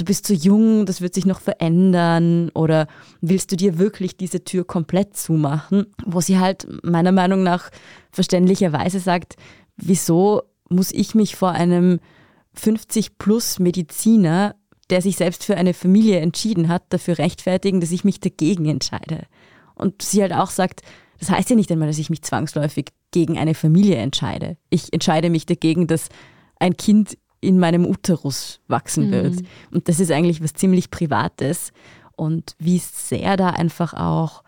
[0.00, 2.86] du bist zu jung, das wird sich noch verändern oder
[3.20, 5.86] willst du dir wirklich diese Tür komplett zumachen?
[6.04, 7.70] Wo sie halt meiner Meinung nach
[8.10, 9.36] verständlicherweise sagt,
[9.76, 12.00] wieso muss ich mich vor einem
[12.54, 14.56] 50 plus Mediziner,
[14.88, 19.26] der sich selbst für eine Familie entschieden hat, dafür rechtfertigen, dass ich mich dagegen entscheide?
[19.74, 20.80] Und sie halt auch sagt,
[21.18, 24.56] das heißt ja nicht einmal, dass ich mich zwangsläufig gegen eine Familie entscheide.
[24.70, 26.08] Ich entscheide mich dagegen, dass
[26.58, 29.12] ein Kind in meinem Uterus wachsen mhm.
[29.12, 29.34] wird.
[29.70, 31.72] Und das ist eigentlich was ziemlich Privates.
[32.16, 34.42] Und wie sehr da einfach auch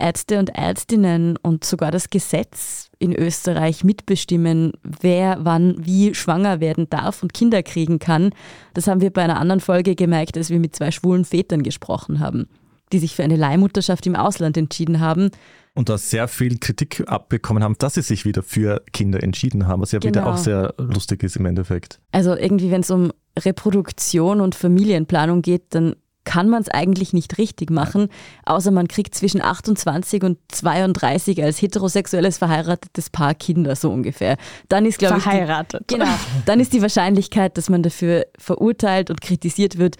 [0.00, 6.88] Ärzte und Ärztinnen und sogar das Gesetz in Österreich mitbestimmen, wer wann wie schwanger werden
[6.88, 8.30] darf und Kinder kriegen kann.
[8.72, 12.18] Das haben wir bei einer anderen Folge gemerkt, als wir mit zwei schwulen Vätern gesprochen
[12.18, 12.48] haben,
[12.92, 15.30] die sich für eine Leihmutterschaft im Ausland entschieden haben
[15.74, 19.82] und da sehr viel Kritik abbekommen haben, dass sie sich wieder für Kinder entschieden haben,
[19.82, 20.10] was ja genau.
[20.10, 22.00] wieder auch sehr lustig ist im Endeffekt.
[22.12, 27.38] Also irgendwie, wenn es um Reproduktion und Familienplanung geht, dann kann man es eigentlich nicht
[27.38, 28.08] richtig machen,
[28.44, 34.36] außer man kriegt zwischen 28 und 32 als heterosexuelles verheiratetes Paar Kinder so ungefähr.
[34.68, 35.88] Dann ist glaube ich verheiratet.
[35.88, 36.06] genau.
[36.44, 39.96] Dann ist die Wahrscheinlichkeit, dass man dafür verurteilt und kritisiert wird,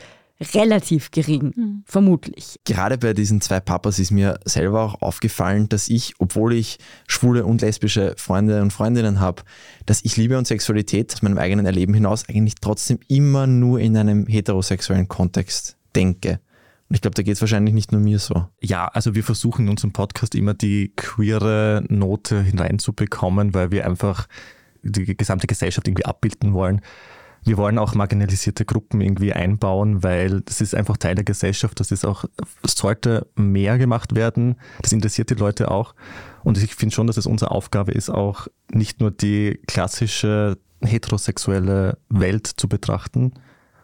[0.55, 1.83] relativ gering, mhm.
[1.85, 2.57] vermutlich.
[2.65, 7.45] Gerade bei diesen zwei Papas ist mir selber auch aufgefallen, dass ich, obwohl ich schwule
[7.45, 9.43] und lesbische Freunde und Freundinnen habe,
[9.87, 13.97] dass ich Liebe und Sexualität aus meinem eigenen Erleben hinaus eigentlich trotzdem immer nur in
[13.97, 16.41] einem heterosexuellen Kontext denke.
[16.89, 18.47] Und ich glaube, da geht es wahrscheinlich nicht nur mir so.
[18.61, 24.27] Ja, also wir versuchen in unserem Podcast immer die queere Note hineinzubekommen, weil wir einfach
[24.83, 26.81] die gesamte Gesellschaft irgendwie abbilden wollen.
[27.45, 31.81] Wir wollen auch marginalisierte Gruppen irgendwie einbauen, weil das ist einfach Teil der Gesellschaft.
[31.81, 32.25] Das ist auch,
[32.63, 34.57] es sollte mehr gemacht werden.
[34.83, 35.95] Das interessiert die Leute auch.
[36.45, 41.99] Und ich finde schon, dass es unsere Aufgabe ist, auch nicht nur die klassische heterosexuelle
[42.09, 43.33] Welt zu betrachten,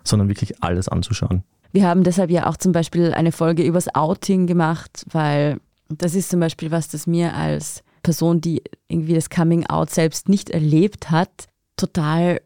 [0.05, 1.43] sondern wirklich alles anzuschauen.
[1.73, 6.31] Wir haben deshalb ja auch zum Beispiel eine Folge übers Outing gemacht, weil das ist
[6.31, 11.11] zum Beispiel was, das mir als Person, die irgendwie das Coming Out selbst nicht erlebt
[11.11, 12.41] hat, total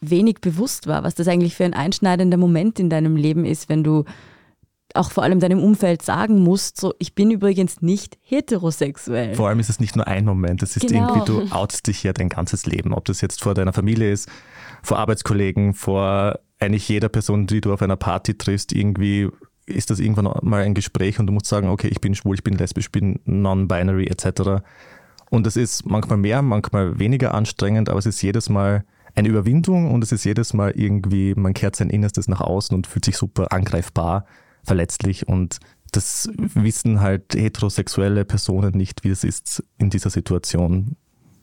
[0.00, 3.82] wenig bewusst war, was das eigentlich für ein einschneidender Moment in deinem Leben ist, wenn
[3.82, 4.04] du
[4.94, 9.34] auch vor allem deinem Umfeld sagen musst, so ich bin übrigens nicht heterosexuell.
[9.34, 11.14] Vor allem ist es nicht nur ein Moment, es ist genau.
[11.14, 14.28] irgendwie, du outst dich ja dein ganzes Leben, ob das jetzt vor deiner Familie ist,
[14.82, 19.28] vor Arbeitskollegen, vor eigentlich jeder Person, die du auf einer Party triffst, irgendwie
[19.66, 22.44] ist das irgendwann mal ein Gespräch und du musst sagen, okay, ich bin schwul, ich
[22.44, 24.62] bin lesbisch, ich bin non-binary etc.
[25.28, 28.84] Und es ist manchmal mehr, manchmal weniger anstrengend, aber es ist jedes Mal
[29.16, 32.86] eine Überwindung und es ist jedes Mal irgendwie, man kehrt sein Innerstes nach außen und
[32.86, 34.26] fühlt sich super angreifbar,
[34.62, 35.58] verletzlich und
[35.92, 40.96] Das wissen halt heterosexuelle Personen nicht, wie es ist in dieser Situation,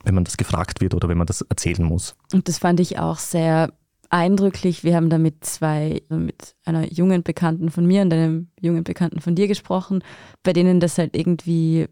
[0.04, 2.16] wenn man das gefragt wird oder wenn man das erzählen muss.
[2.34, 3.74] Und das fand ich auch sehr
[4.10, 4.84] eindrücklich.
[4.84, 9.22] Wir haben da mit zwei, mit einer jungen Bekannten von mir und einem jungen Bekannten
[9.22, 10.04] von dir gesprochen,
[10.44, 11.88] bei denen das halt irgendwie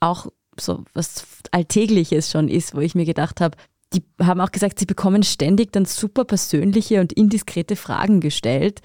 [0.00, 0.26] auch
[0.58, 3.56] so was Alltägliches schon ist, wo ich mir gedacht habe,
[3.94, 8.80] die haben auch gesagt, sie bekommen ständig dann super persönliche und indiskrete Fragen gestellt.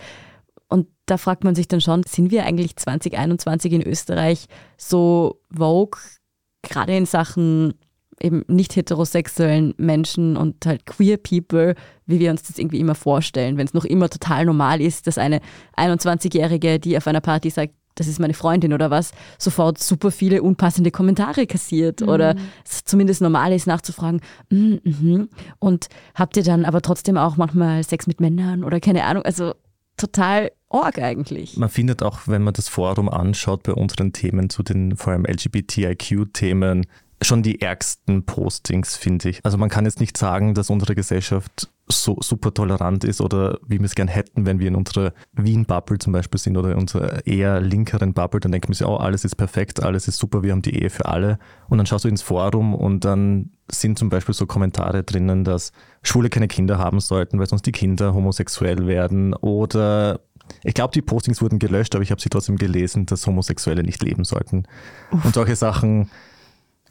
[0.68, 4.46] Und da fragt man sich dann schon, sind wir eigentlich 2021 in Österreich
[4.78, 6.00] so vogue,
[6.62, 7.74] gerade in Sachen
[8.22, 13.58] eben nicht heterosexuellen Menschen und halt queer people, wie wir uns das irgendwie immer vorstellen,
[13.58, 15.40] wenn es noch immer total normal ist, dass eine
[15.78, 20.42] 21-Jährige, die auf einer Party sagt, das ist meine Freundin oder was, sofort super viele
[20.42, 22.10] unpassende Kommentare kassiert mhm.
[22.10, 22.36] oder
[22.66, 27.84] es zumindest normal ist nachzufragen, mm, mm, und habt ihr dann aber trotzdem auch manchmal
[27.84, 29.54] Sex mit Männern oder keine Ahnung, also
[29.98, 31.58] total org eigentlich.
[31.58, 35.26] Man findet auch, wenn man das Forum anschaut bei unseren Themen zu den vor allem
[35.26, 36.86] LGBTIQ-Themen,
[37.22, 39.44] schon die ärgsten Postings, finde ich.
[39.44, 43.80] Also man kann jetzt nicht sagen, dass unsere Gesellschaft so super tolerant ist oder wie
[43.80, 47.26] wir es gern hätten, wenn wir in unserer Wien-Bubble zum Beispiel sind oder in unserer
[47.26, 50.52] eher linkeren Bubble, dann denken wir sich, oh, alles ist perfekt, alles ist super, wir
[50.52, 51.40] haben die Ehe für alle.
[51.68, 55.72] Und dann schaust du ins Forum und dann sind zum Beispiel so Kommentare drinnen, dass
[56.04, 60.20] Schwule keine Kinder haben sollten, weil sonst die Kinder homosexuell werden oder
[60.64, 64.02] ich glaube, die Postings wurden gelöscht, aber ich habe sie trotzdem gelesen, dass Homosexuelle nicht
[64.02, 64.64] leben sollten.
[65.12, 65.26] Uff.
[65.26, 66.10] Und solche Sachen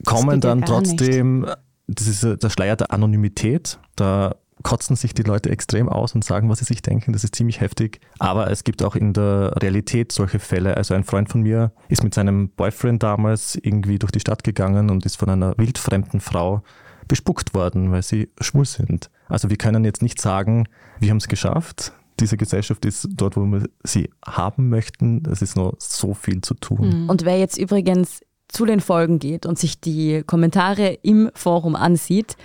[0.05, 1.57] kommen dann trotzdem, nicht.
[1.89, 6.49] das ist der Schleier der Anonymität, da kotzen sich die Leute extrem aus und sagen,
[6.49, 7.13] was sie sich denken.
[7.13, 8.01] Das ist ziemlich heftig.
[8.19, 10.77] Aber es gibt auch in der Realität solche Fälle.
[10.77, 14.91] Also ein Freund von mir ist mit seinem Boyfriend damals irgendwie durch die Stadt gegangen
[14.91, 16.63] und ist von einer wildfremden Frau
[17.07, 19.11] bespuckt worden, weil sie schwul sind.
[19.29, 20.69] Also wir können jetzt nicht sagen,
[21.01, 21.93] wir haben es geschafft.
[22.21, 25.23] Diese Gesellschaft ist dort, wo wir sie haben möchten.
[25.31, 27.09] Es ist noch so viel zu tun.
[27.09, 32.37] Und wer jetzt übrigens zu den Folgen geht und sich die Kommentare im Forum ansieht,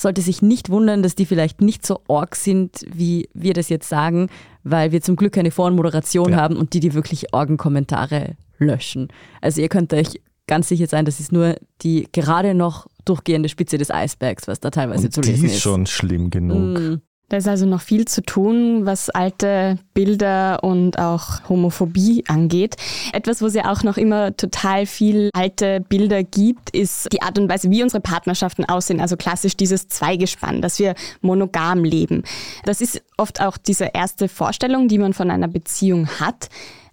[0.00, 3.88] sollte sich nicht wundern, dass die vielleicht nicht so org sind, wie wir das jetzt
[3.88, 4.28] sagen,
[4.64, 6.36] weil wir zum Glück eine Voranmoderation ja.
[6.36, 9.08] haben und die die wirklich Orgen-Kommentare löschen.
[9.40, 13.78] Also ihr könnt euch ganz sicher sein, das ist nur die gerade noch durchgehende Spitze
[13.78, 15.42] des Eisbergs, was da teilweise und zu lesen ist.
[15.42, 16.78] Die ist schon schlimm genug.
[16.78, 17.00] Mm.
[17.30, 22.74] Da ist also noch viel zu tun, was alte Bilder und auch Homophobie angeht.
[23.12, 27.38] Etwas, wo es ja auch noch immer total viel alte Bilder gibt, ist die Art
[27.38, 29.00] und Weise, wie unsere Partnerschaften aussehen.
[29.00, 32.24] Also klassisch dieses Zweigespann, dass wir monogam leben.
[32.64, 36.48] Das ist oft auch diese erste Vorstellung, die man von einer Beziehung hat.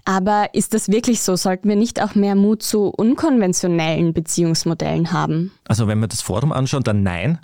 [0.08, 1.36] Aber ist das wirklich so?
[1.36, 5.52] Sollten wir nicht auch mehr Mut zu unkonventionellen Beziehungsmodellen haben?
[5.68, 7.40] Also wenn wir das Forum anschauen, dann nein.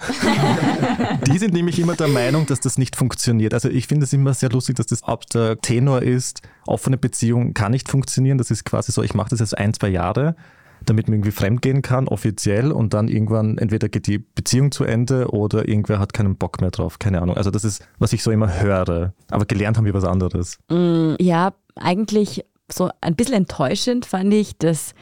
[1.27, 3.53] Die sind nämlich immer der Meinung, dass das nicht funktioniert.
[3.53, 7.53] Also ich finde es immer sehr lustig, dass das ab der Tenor ist, offene Beziehung
[7.53, 8.37] kann nicht funktionieren.
[8.37, 10.37] Das ist quasi so, ich mache das jetzt ein, zwei Jahre
[10.85, 15.29] damit man irgendwie fremdgehen kann, offiziell, und dann irgendwann entweder geht die Beziehung zu Ende
[15.29, 16.99] oder irgendwer hat keinen Bock mehr drauf.
[16.99, 17.37] Keine Ahnung.
[17.37, 19.13] Also das ist, was ich so immer höre.
[19.29, 20.57] Aber gelernt haben wir was anderes.
[20.69, 22.43] Mm, ja, eigentlich
[22.75, 24.93] so ein bisschen enttäuschend fand ich, dass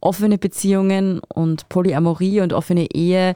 [0.00, 3.34] offene Beziehungen und Polyamorie und offene Ehe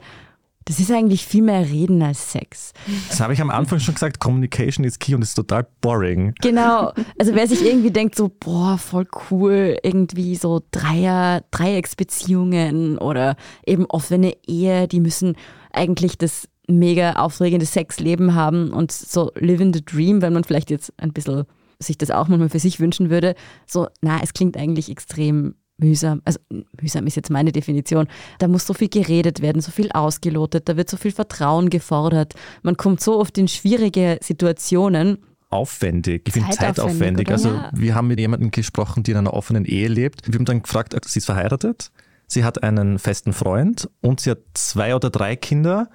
[0.65, 2.73] das ist eigentlich viel mehr Reden als Sex.
[3.09, 6.35] Das habe ich am Anfang schon gesagt, Communication is key und ist total boring.
[6.39, 6.93] Genau.
[7.17, 13.85] Also wer sich irgendwie denkt so, boah, voll cool, irgendwie so Dreier, Dreiecksbeziehungen oder eben
[13.87, 15.35] offene Ehe, die müssen
[15.73, 20.93] eigentlich das mega aufregende Sexleben haben und so living the dream, wenn man vielleicht jetzt
[20.97, 21.45] ein bisschen
[21.81, 23.35] sich das auch manchmal für sich wünschen würde.
[23.67, 26.21] So, na, es klingt eigentlich extrem mühsam.
[26.25, 26.39] Also
[26.79, 28.07] mühsam ist jetzt meine Definition.
[28.39, 32.33] Da muss so viel geredet werden, so viel ausgelotet, da wird so viel Vertrauen gefordert.
[32.63, 35.17] Man kommt so oft in schwierige Situationen.
[35.49, 37.29] Aufwendig, ich finde zeitaufwendig.
[37.29, 37.71] also ja.
[37.73, 40.25] wir haben mit jemandem gesprochen, die in einer offenen Ehe lebt.
[40.25, 41.91] Wir haben dann gefragt, sie ist verheiratet,
[42.25, 45.89] sie hat einen festen Freund und sie hat zwei oder drei Kinder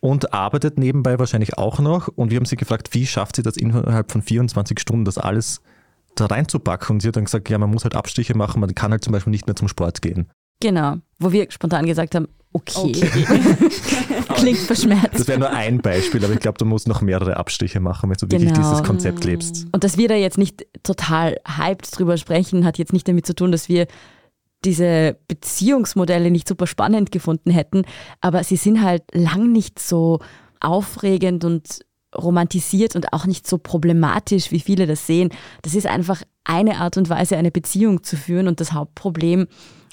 [0.00, 2.08] und arbeitet nebenbei wahrscheinlich auch noch.
[2.08, 5.60] Und wir haben sie gefragt, wie schafft sie das innerhalb von 24 Stunden, das alles
[6.14, 6.96] da reinzupacken?
[6.96, 9.12] Und sie hat dann gesagt, ja, man muss halt Abstriche machen, man kann halt zum
[9.12, 10.30] Beispiel nicht mehr zum Sport gehen.
[10.60, 13.24] Genau, wo wir spontan gesagt haben, okay, okay.
[14.34, 15.14] klingt verschmerzt.
[15.14, 18.16] Das wäre nur ein Beispiel, aber ich glaube, du musst noch mehrere Abstriche machen, wenn
[18.16, 18.42] du genau.
[18.42, 19.66] wirklich dieses Konzept lebst.
[19.72, 23.34] Und dass wir da jetzt nicht total hyped drüber sprechen, hat jetzt nicht damit zu
[23.34, 23.86] tun, dass wir
[24.64, 27.82] diese Beziehungsmodelle nicht super spannend gefunden hätten,
[28.20, 30.20] aber sie sind halt lang nicht so
[30.60, 31.80] aufregend und
[32.16, 35.30] romantisiert und auch nicht so problematisch, wie viele das sehen.
[35.62, 39.46] Das ist einfach eine Art und Weise, eine Beziehung zu führen und das Hauptproblem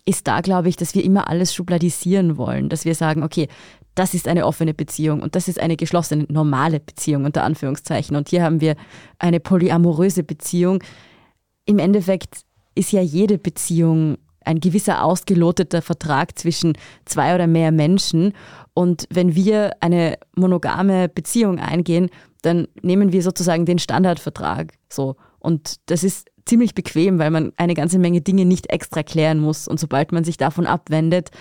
[0.06, 3.48] ist da, glaube ich, dass wir immer alles schubladisieren wollen, dass wir sagen, okay,
[3.96, 8.30] das ist eine offene Beziehung und das ist eine geschlossene, normale Beziehung unter Anführungszeichen und
[8.30, 8.76] hier haben wir
[9.20, 10.84] eine polyamoröse Beziehung.
[11.66, 12.42] Im Endeffekt
[12.76, 18.34] ist ja jede Beziehung ein gewisser ausgeloteter Vertrag zwischen zwei oder mehr Menschen.
[18.74, 22.10] Und wenn wir eine monogame Beziehung eingehen,
[22.42, 24.74] dann nehmen wir sozusagen den Standardvertrag.
[24.90, 25.16] So.
[25.40, 29.68] Und das ist ziemlich bequem, weil man eine ganze Menge Dinge nicht extra klären muss.
[29.68, 31.32] Und sobald man sich davon abwendet,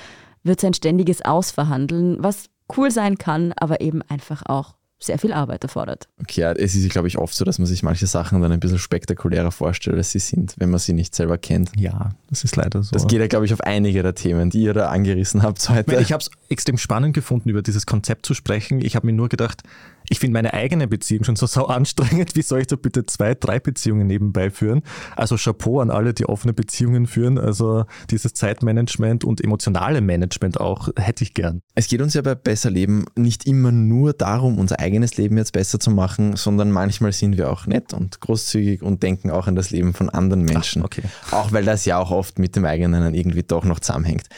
[0.42, 5.32] wird es ein ständiges Ausverhandeln, was cool sein kann, aber eben einfach auch sehr viel
[5.32, 6.08] Arbeit erfordert.
[6.20, 8.60] Okay, ja, es ist, glaube ich, oft so, dass man sich manche Sachen dann ein
[8.60, 11.70] bisschen spektakulärer vorstellt, als sie sind, wenn man sie nicht selber kennt.
[11.76, 12.92] Ja, das ist leider so.
[12.92, 15.96] Das geht ja, glaube ich, auf einige der Themen, die ihr da angerissen habt heute.
[15.96, 18.80] Ich habe es extrem spannend gefunden, über dieses Konzept zu sprechen.
[18.80, 19.62] Ich habe mir nur gedacht,
[20.08, 22.36] ich finde meine eigene Beziehung schon so sau anstrengend.
[22.36, 24.82] Wie soll ich da bitte zwei, drei Beziehungen nebenbei führen?
[25.16, 27.38] Also Chapeau an alle, die offene Beziehungen führen.
[27.38, 31.62] Also dieses Zeitmanagement und emotionale Management auch hätte ich gern.
[31.74, 35.52] Es geht uns ja bei Besser Leben nicht immer nur darum, unser eigenes Leben jetzt
[35.52, 39.56] besser zu machen, sondern manchmal sind wir auch nett und großzügig und denken auch an
[39.56, 40.82] das Leben von anderen Menschen.
[40.82, 41.02] Ach, okay.
[41.30, 44.28] Auch weil das ja auch oft mit dem eigenen irgendwie doch noch zusammenhängt.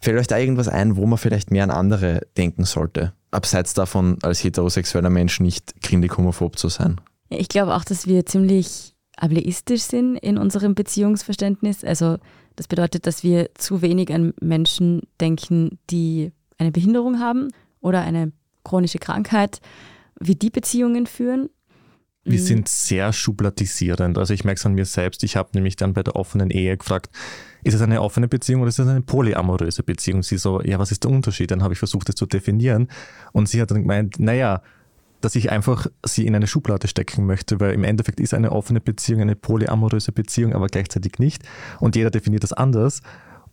[0.00, 3.14] Fällt euch da irgendwas ein, wo man vielleicht mehr an andere denken sollte?
[3.34, 7.00] Abseits davon, als heterosexueller Mensch nicht grindig homophob zu sein?
[7.28, 11.84] Ich glaube auch, dass wir ziemlich ableistisch sind in unserem Beziehungsverständnis.
[11.84, 12.18] Also
[12.56, 17.48] das bedeutet, dass wir zu wenig an Menschen denken, die eine Behinderung haben
[17.80, 18.32] oder eine
[18.64, 19.60] chronische Krankheit,
[20.20, 21.50] wie die Beziehungen führen.
[22.24, 22.44] Wir mhm.
[22.44, 24.16] sind sehr schubladisierend.
[24.16, 25.22] Also ich merke es an mir selbst.
[25.24, 27.10] Ich habe nämlich dann bei der offenen Ehe gefragt,
[27.62, 30.22] ist es eine offene Beziehung oder ist es eine polyamoröse Beziehung?
[30.22, 31.50] Sie so, ja, was ist der Unterschied?
[31.50, 32.88] Dann habe ich versucht, das zu definieren.
[33.32, 34.62] Und sie hat dann gemeint, naja,
[35.20, 38.80] dass ich einfach sie in eine Schublade stecken möchte, weil im Endeffekt ist eine offene
[38.80, 41.42] Beziehung eine polyamoröse Beziehung, aber gleichzeitig nicht.
[41.80, 43.00] Und jeder definiert das anders.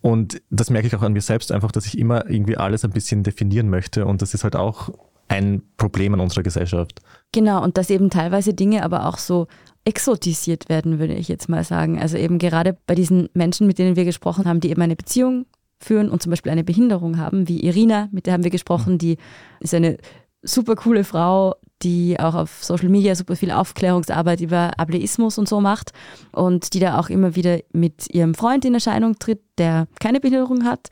[0.01, 2.91] Und das merke ich auch an mir selbst einfach, dass ich immer irgendwie alles ein
[2.91, 4.05] bisschen definieren möchte.
[4.05, 4.89] Und das ist halt auch
[5.31, 7.01] ein Problem in unserer Gesellschaft.
[7.31, 9.47] Genau, und dass eben teilweise Dinge aber auch so
[9.85, 11.99] exotisiert werden, würde ich jetzt mal sagen.
[11.99, 15.45] Also eben gerade bei diesen Menschen, mit denen wir gesprochen haben, die eben eine Beziehung
[15.79, 19.17] führen und zum Beispiel eine Behinderung haben, wie Irina, mit der haben wir gesprochen, die
[19.59, 19.97] ist eine
[20.43, 25.61] super coole Frau, die auch auf Social Media super viel Aufklärungsarbeit über Ableismus und so
[25.61, 25.93] macht
[26.31, 30.65] und die da auch immer wieder mit ihrem Freund in Erscheinung tritt, der keine Behinderung
[30.65, 30.89] hat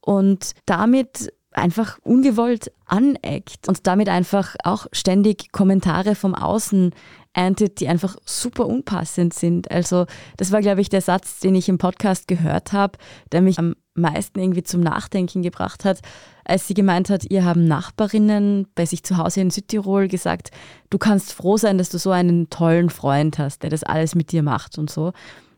[0.00, 6.92] und damit einfach ungewollt aneckt und damit einfach auch ständig Kommentare vom Außen
[7.32, 9.70] erntet, die einfach super unpassend sind.
[9.70, 12.98] Also das war, glaube ich, der Satz, den ich im Podcast gehört habe,
[13.30, 16.00] der mich am meisten irgendwie zum Nachdenken gebracht hat,
[16.44, 20.50] als sie gemeint hat, ihr haben Nachbarinnen bei sich zu Hause in Südtirol gesagt,
[20.88, 24.32] du kannst froh sein, dass du so einen tollen Freund hast, der das alles mit
[24.32, 25.12] dir macht und so.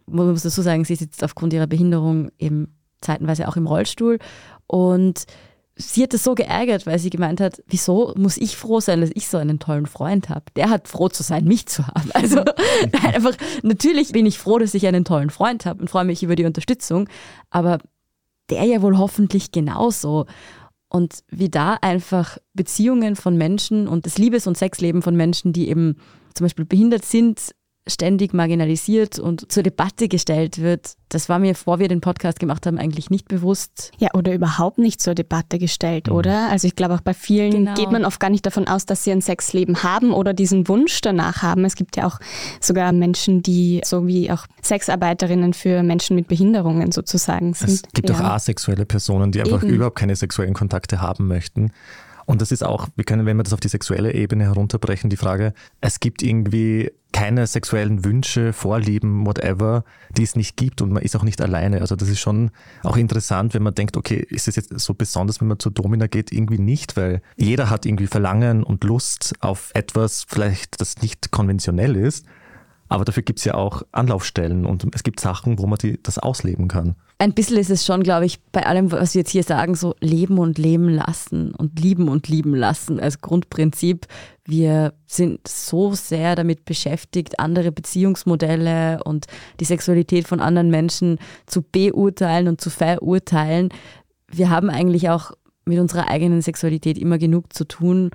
[0.07, 4.19] Man muss dazu sagen, sie sitzt aufgrund ihrer Behinderung eben zeitenweise auch im Rollstuhl
[4.67, 5.25] und
[5.77, 9.11] sie hat es so geärgert, weil sie gemeint hat, wieso muss ich froh sein, dass
[9.15, 10.45] ich so einen tollen Freund habe?
[10.57, 12.11] Der hat froh zu sein, mich zu haben.
[12.15, 12.45] Also
[12.93, 16.37] einfach, natürlich bin ich froh, dass ich einen tollen Freund habe und freue mich über
[16.37, 17.09] die Unterstützung,
[17.51, 17.79] aber
[18.51, 20.27] der ja wohl hoffentlich genauso.
[20.89, 25.69] Und wie da einfach Beziehungen von Menschen und das Liebes- und Sexleben von Menschen, die
[25.69, 25.97] eben
[26.35, 27.53] zum Beispiel behindert sind,
[27.89, 30.95] ständig marginalisiert und zur Debatte gestellt wird.
[31.09, 33.91] Das war mir, vor wir den Podcast gemacht haben, eigentlich nicht bewusst.
[33.99, 36.15] Ja, oder überhaupt nicht zur Debatte gestellt, mhm.
[36.15, 36.49] oder?
[36.51, 37.75] Also ich glaube, auch bei vielen genau.
[37.75, 41.01] geht man oft gar nicht davon aus, dass sie ein Sexleben haben oder diesen Wunsch
[41.01, 41.65] danach haben.
[41.65, 42.21] Es gibt ja auch
[42.61, 47.71] sogar Menschen, die so wie auch Sexarbeiterinnen für Menschen mit Behinderungen sozusagen sind.
[47.71, 48.17] Es gibt ja.
[48.17, 49.75] auch asexuelle Personen, die einfach Eben.
[49.75, 51.73] überhaupt keine sexuellen Kontakte haben möchten.
[52.27, 55.17] Und das ist auch, wir können, wenn wir das auf die sexuelle Ebene herunterbrechen, die
[55.17, 59.85] Frage, es gibt irgendwie keine sexuellen Wünsche, Vorlieben, whatever,
[60.17, 61.81] die es nicht gibt und man ist auch nicht alleine.
[61.81, 62.51] Also das ist schon
[62.83, 66.07] auch interessant, wenn man denkt, okay, ist es jetzt so besonders, wenn man zur Domina
[66.07, 66.33] geht?
[66.33, 71.97] Irgendwie nicht, weil jeder hat irgendwie Verlangen und Lust auf etwas, vielleicht das nicht konventionell
[71.97, 72.25] ist.
[72.89, 76.19] Aber dafür gibt es ja auch Anlaufstellen und es gibt Sachen, wo man die, das
[76.19, 76.95] ausleben kann.
[77.23, 79.95] Ein bisschen ist es schon, glaube ich, bei allem, was wir jetzt hier sagen, so
[80.01, 84.09] leben und leben lassen und lieben und lieben lassen als Grundprinzip.
[84.45, 89.27] Wir sind so sehr damit beschäftigt, andere Beziehungsmodelle und
[89.61, 93.69] die Sexualität von anderen Menschen zu beurteilen und zu verurteilen.
[94.27, 95.31] Wir haben eigentlich auch
[95.65, 98.11] mit unserer eigenen Sexualität immer genug zu tun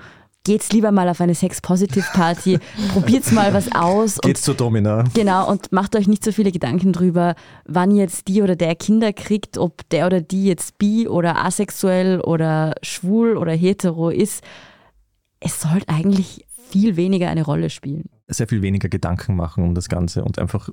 [0.47, 2.59] geht's lieber mal auf eine Sex-Positive-Party,
[2.93, 4.17] probiert's mal was aus.
[4.19, 5.03] Geht's zur Domina.
[5.13, 7.35] Genau, und macht euch nicht so viele Gedanken drüber,
[7.65, 12.21] wann jetzt die oder der Kinder kriegt, ob der oder die jetzt bi oder asexuell
[12.21, 14.41] oder schwul oder hetero ist.
[15.41, 18.05] Es sollte eigentlich viel weniger eine Rolle spielen.
[18.27, 20.69] Sehr viel weniger Gedanken machen um das Ganze und einfach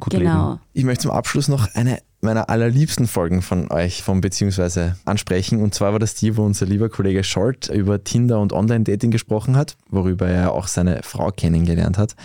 [0.00, 0.50] gut genau.
[0.50, 0.60] leben.
[0.72, 5.62] Ich möchte zum Abschluss noch eine meiner allerliebsten Folgen von euch vom beziehungsweise ansprechen.
[5.62, 9.56] Und zwar war das die, wo unser lieber Kollege Short über Tinder und Online-Dating gesprochen
[9.56, 12.16] hat, worüber er auch seine Frau kennengelernt hat.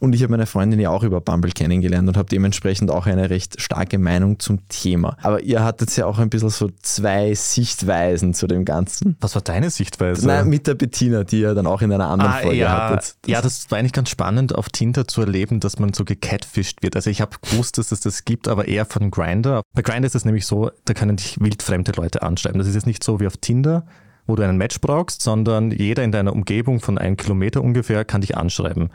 [0.00, 3.30] Und ich habe meine Freundin ja auch über Bumble kennengelernt und habe dementsprechend auch eine
[3.30, 5.16] recht starke Meinung zum Thema.
[5.22, 9.16] Aber ihr hattet ja auch ein bisschen so zwei Sichtweisen zu dem Ganzen.
[9.20, 10.26] Was war deine Sichtweise?
[10.26, 12.90] Nein, mit der Bettina, die ihr dann auch in einer anderen ah, Folge ja.
[12.90, 13.16] hattet.
[13.26, 16.96] ja, das war eigentlich ganz spannend, auf Tinder zu erleben, dass man so gecatfischt wird.
[16.96, 19.10] Also ich habe gewusst, dass es das gibt, aber eher von
[19.46, 19.62] Grinder.
[19.74, 22.58] Bei Grinder ist es nämlich so, da können dich wildfremde Leute anschreiben.
[22.58, 23.86] Das ist jetzt nicht so wie auf Tinder,
[24.26, 28.22] wo du einen Match brauchst, sondern jeder in deiner Umgebung von einem Kilometer ungefähr kann
[28.22, 28.90] dich anschreiben.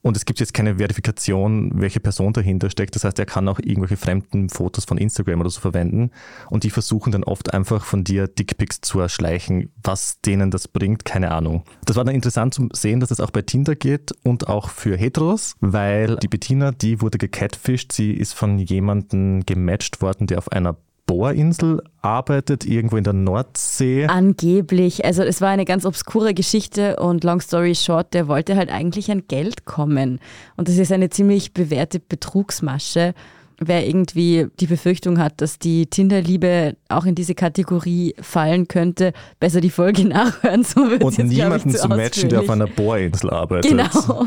[0.00, 2.94] Und es gibt jetzt keine Verifikation, welche Person dahinter steckt.
[2.94, 6.10] Das heißt, er kann auch irgendwelche fremden Fotos von Instagram oder so verwenden.
[6.50, 9.72] Und die versuchen dann oft einfach von dir Dickpics zu erschleichen.
[9.82, 11.64] Was denen das bringt, keine Ahnung.
[11.84, 14.96] Das war dann interessant zu sehen, dass es auch bei Tinder geht und auch für
[14.96, 17.90] Heteros, weil die Bettina, die wurde gecatfished.
[17.92, 20.76] Sie ist von jemandem gematcht worden, der auf einer
[21.08, 24.06] Bohrinsel arbeitet, irgendwo in der Nordsee.
[24.06, 25.04] Angeblich.
[25.04, 29.10] Also es war eine ganz obskure Geschichte und long story short, der wollte halt eigentlich
[29.10, 30.20] an Geld kommen.
[30.56, 33.14] Und das ist eine ziemlich bewährte Betrugsmasche.
[33.58, 39.60] Wer irgendwie die Befürchtung hat, dass die Tinderliebe auch in diese Kategorie fallen könnte, besser
[39.60, 40.62] die Folge nachhören.
[40.62, 43.70] So wird's und jetzt, glaub ich, niemanden zu zu matchen, der auf einer Bohrinsel arbeitet.
[43.70, 44.26] Genau.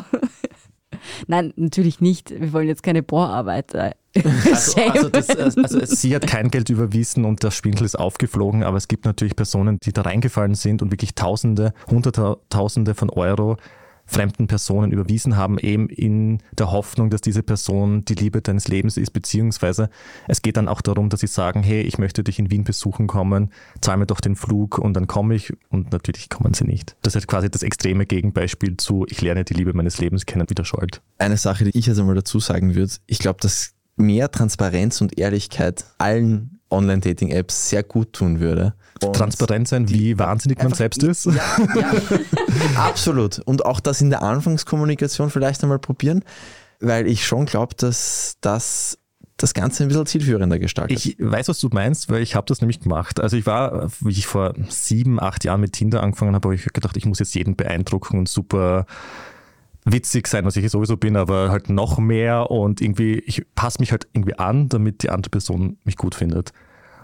[1.28, 2.30] Nein, natürlich nicht.
[2.30, 3.94] Wir wollen jetzt keine Bohrarbeiter.
[4.14, 8.78] Also, also, das, also sie hat kein Geld überwiesen und der Schwindel ist aufgeflogen, aber
[8.78, 13.58] es gibt natürlich Personen, die da reingefallen sind und wirklich Tausende, Hunderttausende von Euro
[14.12, 18.98] fremden Personen überwiesen haben, eben in der Hoffnung, dass diese Person die Liebe deines Lebens
[18.98, 19.90] ist, beziehungsweise
[20.28, 23.08] es geht dann auch darum, dass sie sagen, hey, ich möchte dich in Wien besuchen
[23.08, 26.96] kommen, zahl mir doch den Flug und dann komme ich und natürlich kommen sie nicht.
[27.02, 30.66] Das ist quasi das extreme Gegenbeispiel zu, ich lerne die Liebe meines Lebens kennen, wieder
[30.66, 31.02] Scholt.
[31.18, 35.18] Eine Sache, die ich jetzt einmal dazu sagen würde, ich glaube, dass mehr Transparenz und
[35.18, 38.74] Ehrlichkeit allen Online-Dating-Apps sehr gut tun würde.
[39.04, 41.26] Und Transparent sein, wie wahnsinnig man selbst ist.
[41.26, 41.94] Ja, ja.
[42.76, 43.40] Absolut.
[43.40, 46.24] Und auch das in der Anfangskommunikation vielleicht einmal probieren,
[46.80, 48.98] weil ich schon glaube, dass das
[49.38, 51.04] das Ganze ein bisschen zielführender gestaltet.
[51.04, 53.20] Ich weiß, was du meinst, weil ich habe das nämlich gemacht.
[53.20, 56.64] Also ich war, wie ich vor sieben, acht Jahren mit Tinder angefangen habe, habe ich
[56.66, 58.86] gedacht, ich muss jetzt jeden beeindrucken und super
[59.86, 63.92] witzig sein, was ich sowieso bin, aber halt noch mehr und irgendwie, ich passe mich
[63.92, 66.54] halt irgendwie an, damit die andere Person mich gut findet.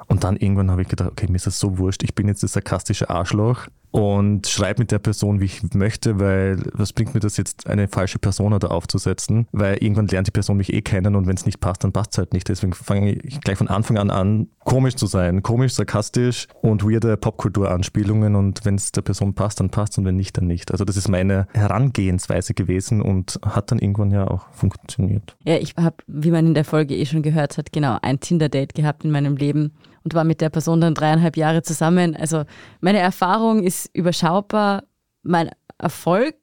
[0.07, 2.43] Und dann irgendwann habe ich gedacht, okay, mir ist das so wurscht, ich bin jetzt
[2.43, 7.19] das sarkastische Arschloch und schreibe mit der Person, wie ich möchte, weil was bringt mir
[7.19, 9.47] das jetzt, eine falsche Persona da aufzusetzen?
[9.51, 12.13] Weil irgendwann lernt die Person mich eh kennen und wenn es nicht passt, dann passt
[12.13, 12.49] es halt nicht.
[12.49, 15.41] Deswegen fange ich gleich von Anfang an an, komisch zu sein.
[15.41, 20.15] Komisch, sarkastisch und weirde Popkultur-Anspielungen und wenn es der Person passt, dann passt und wenn
[20.15, 20.71] nicht, dann nicht.
[20.71, 25.35] Also das ist meine Herangehensweise gewesen und hat dann irgendwann ja auch funktioniert.
[25.45, 28.73] Ja, ich habe, wie man in der Folge eh schon gehört hat, genau ein Tinder-Date
[28.73, 29.73] gehabt in meinem Leben
[30.07, 32.15] und war mit der Person dann dreieinhalb Jahre zusammen.
[32.15, 32.45] Also
[32.79, 34.85] meine Erfahrung ist überschaubar.
[35.21, 36.35] Mein Erfolg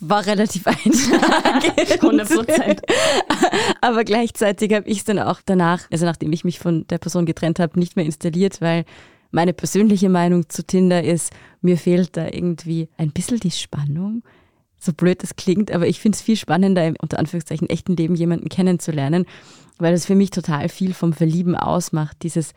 [0.00, 1.92] war relativ einschlagend.
[1.92, 2.82] 100 Prozent.
[3.80, 7.24] Aber gleichzeitig habe ich es dann auch danach, also nachdem ich mich von der Person
[7.24, 8.84] getrennt habe, nicht mehr installiert, weil
[9.30, 14.24] meine persönliche Meinung zu Tinder ist, mir fehlt da irgendwie ein bisschen die Spannung.
[14.78, 18.14] So blöd das klingt, aber ich finde es viel spannender, im unter Anführungszeichen echten Leben
[18.14, 19.24] jemanden kennenzulernen,
[19.78, 22.52] weil das für mich total viel vom Verlieben ausmacht, dieses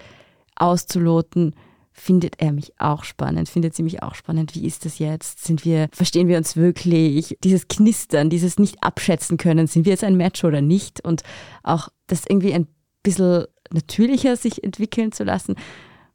[0.59, 1.55] auszuloten,
[1.91, 5.65] findet er mich auch spannend, findet sie mich auch spannend, wie ist das jetzt, sind
[5.65, 10.17] wir, verstehen wir uns wirklich, dieses Knistern, dieses nicht abschätzen können, sind wir jetzt ein
[10.17, 11.03] Match oder nicht?
[11.03, 11.23] Und
[11.63, 12.67] auch das irgendwie ein
[13.03, 15.55] bisschen natürlicher sich entwickeln zu lassen,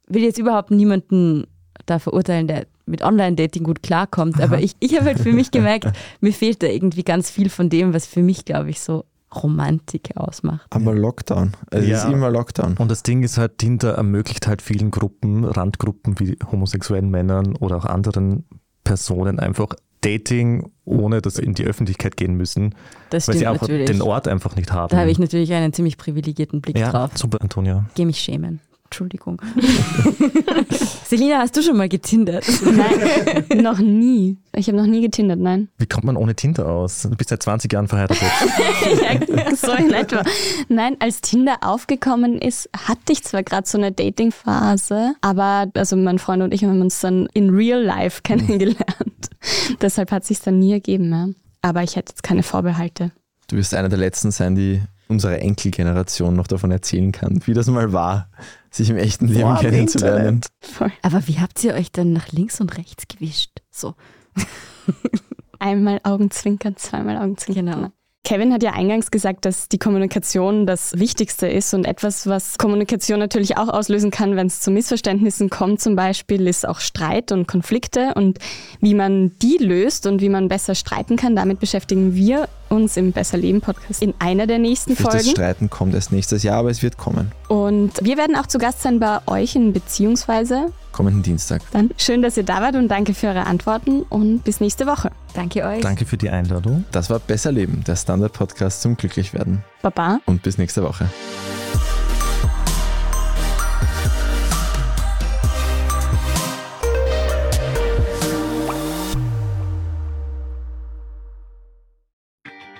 [0.06, 1.46] will jetzt überhaupt niemanden
[1.86, 5.86] da verurteilen, der mit Online-Dating gut klarkommt, aber ich, ich habe halt für mich gemerkt,
[6.20, 9.04] mir fehlt da irgendwie ganz viel von dem, was für mich, glaube ich, so
[9.42, 10.66] Romantik ausmacht.
[10.70, 11.52] Aber Lockdown.
[11.70, 11.98] Es Ja.
[11.98, 12.76] ist immer Lockdown.
[12.78, 17.76] Und das Ding ist halt, Tinder ermöglicht halt vielen Gruppen, Randgruppen wie homosexuellen Männern oder
[17.76, 18.44] auch anderen
[18.84, 19.68] Personen einfach
[20.02, 22.74] Dating, ohne dass sie in die Öffentlichkeit gehen müssen,
[23.08, 23.86] Das weil sie auch natürlich.
[23.86, 24.90] den Ort einfach nicht haben.
[24.90, 27.12] Da habe ich natürlich einen ziemlich privilegierten Blick ja, drauf.
[27.14, 27.86] super, Antonia.
[27.94, 28.60] Geh mich schämen.
[28.94, 29.42] Entschuldigung.
[31.04, 32.44] Selina, hast du schon mal getindert?
[32.64, 34.38] Nein, noch nie.
[34.54, 35.68] Ich habe noch nie getindert, nein.
[35.78, 37.02] Wie kommt man ohne Tinder aus?
[37.02, 38.22] Du bist seit 20 Jahren verheiratet.
[39.02, 40.22] ja, so in etwa.
[40.68, 46.20] Nein, als Tinder aufgekommen ist, hatte ich zwar gerade so eine Dating-Phase, aber also mein
[46.20, 49.28] Freund und ich haben uns dann in real life kennengelernt.
[49.80, 51.10] Deshalb hat sich dann nie ergeben.
[51.10, 51.26] Ja.
[51.62, 53.10] Aber ich hätte jetzt keine Vorbehalte.
[53.48, 57.66] Du wirst einer der Letzten sein, die unsere Enkelgeneration noch davon erzählen kann, wie das
[57.66, 58.30] mal war,
[58.70, 60.40] sich im echten Leben dem kennenzulernen.
[61.02, 63.62] Aber wie habt ihr euch dann nach links und rechts gewischt?
[63.70, 63.94] So.
[65.58, 67.66] Einmal Augenzwinkern, zweimal Augenzwinkern.
[67.66, 67.92] Genau.
[68.24, 73.18] Kevin hat ja eingangs gesagt, dass die Kommunikation das Wichtigste ist und etwas, was Kommunikation
[73.18, 77.46] natürlich auch auslösen kann, wenn es zu Missverständnissen kommt zum Beispiel, ist auch Streit und
[77.46, 78.38] Konflikte und
[78.80, 81.36] wie man die löst und wie man besser streiten kann.
[81.36, 85.18] Damit beschäftigen wir uns im Besser Leben Podcast in einer der nächsten Folgen.
[85.18, 87.30] Das Streiten kommt erst nächstes Jahr, aber es wird kommen.
[87.48, 90.72] Und wir werden auch zu Gast sein bei euch in Beziehungsweise.
[90.94, 91.60] Kommenden Dienstag.
[91.72, 95.10] Dann schön, dass ihr da wart und danke für eure Antworten und bis nächste Woche.
[95.34, 95.80] Danke euch.
[95.80, 96.84] Danke für die Einladung.
[96.92, 99.64] Das war Besser Leben, der Standard-Podcast zum Glücklichwerden.
[99.82, 100.20] Baba.
[100.26, 101.08] Und bis nächste Woche.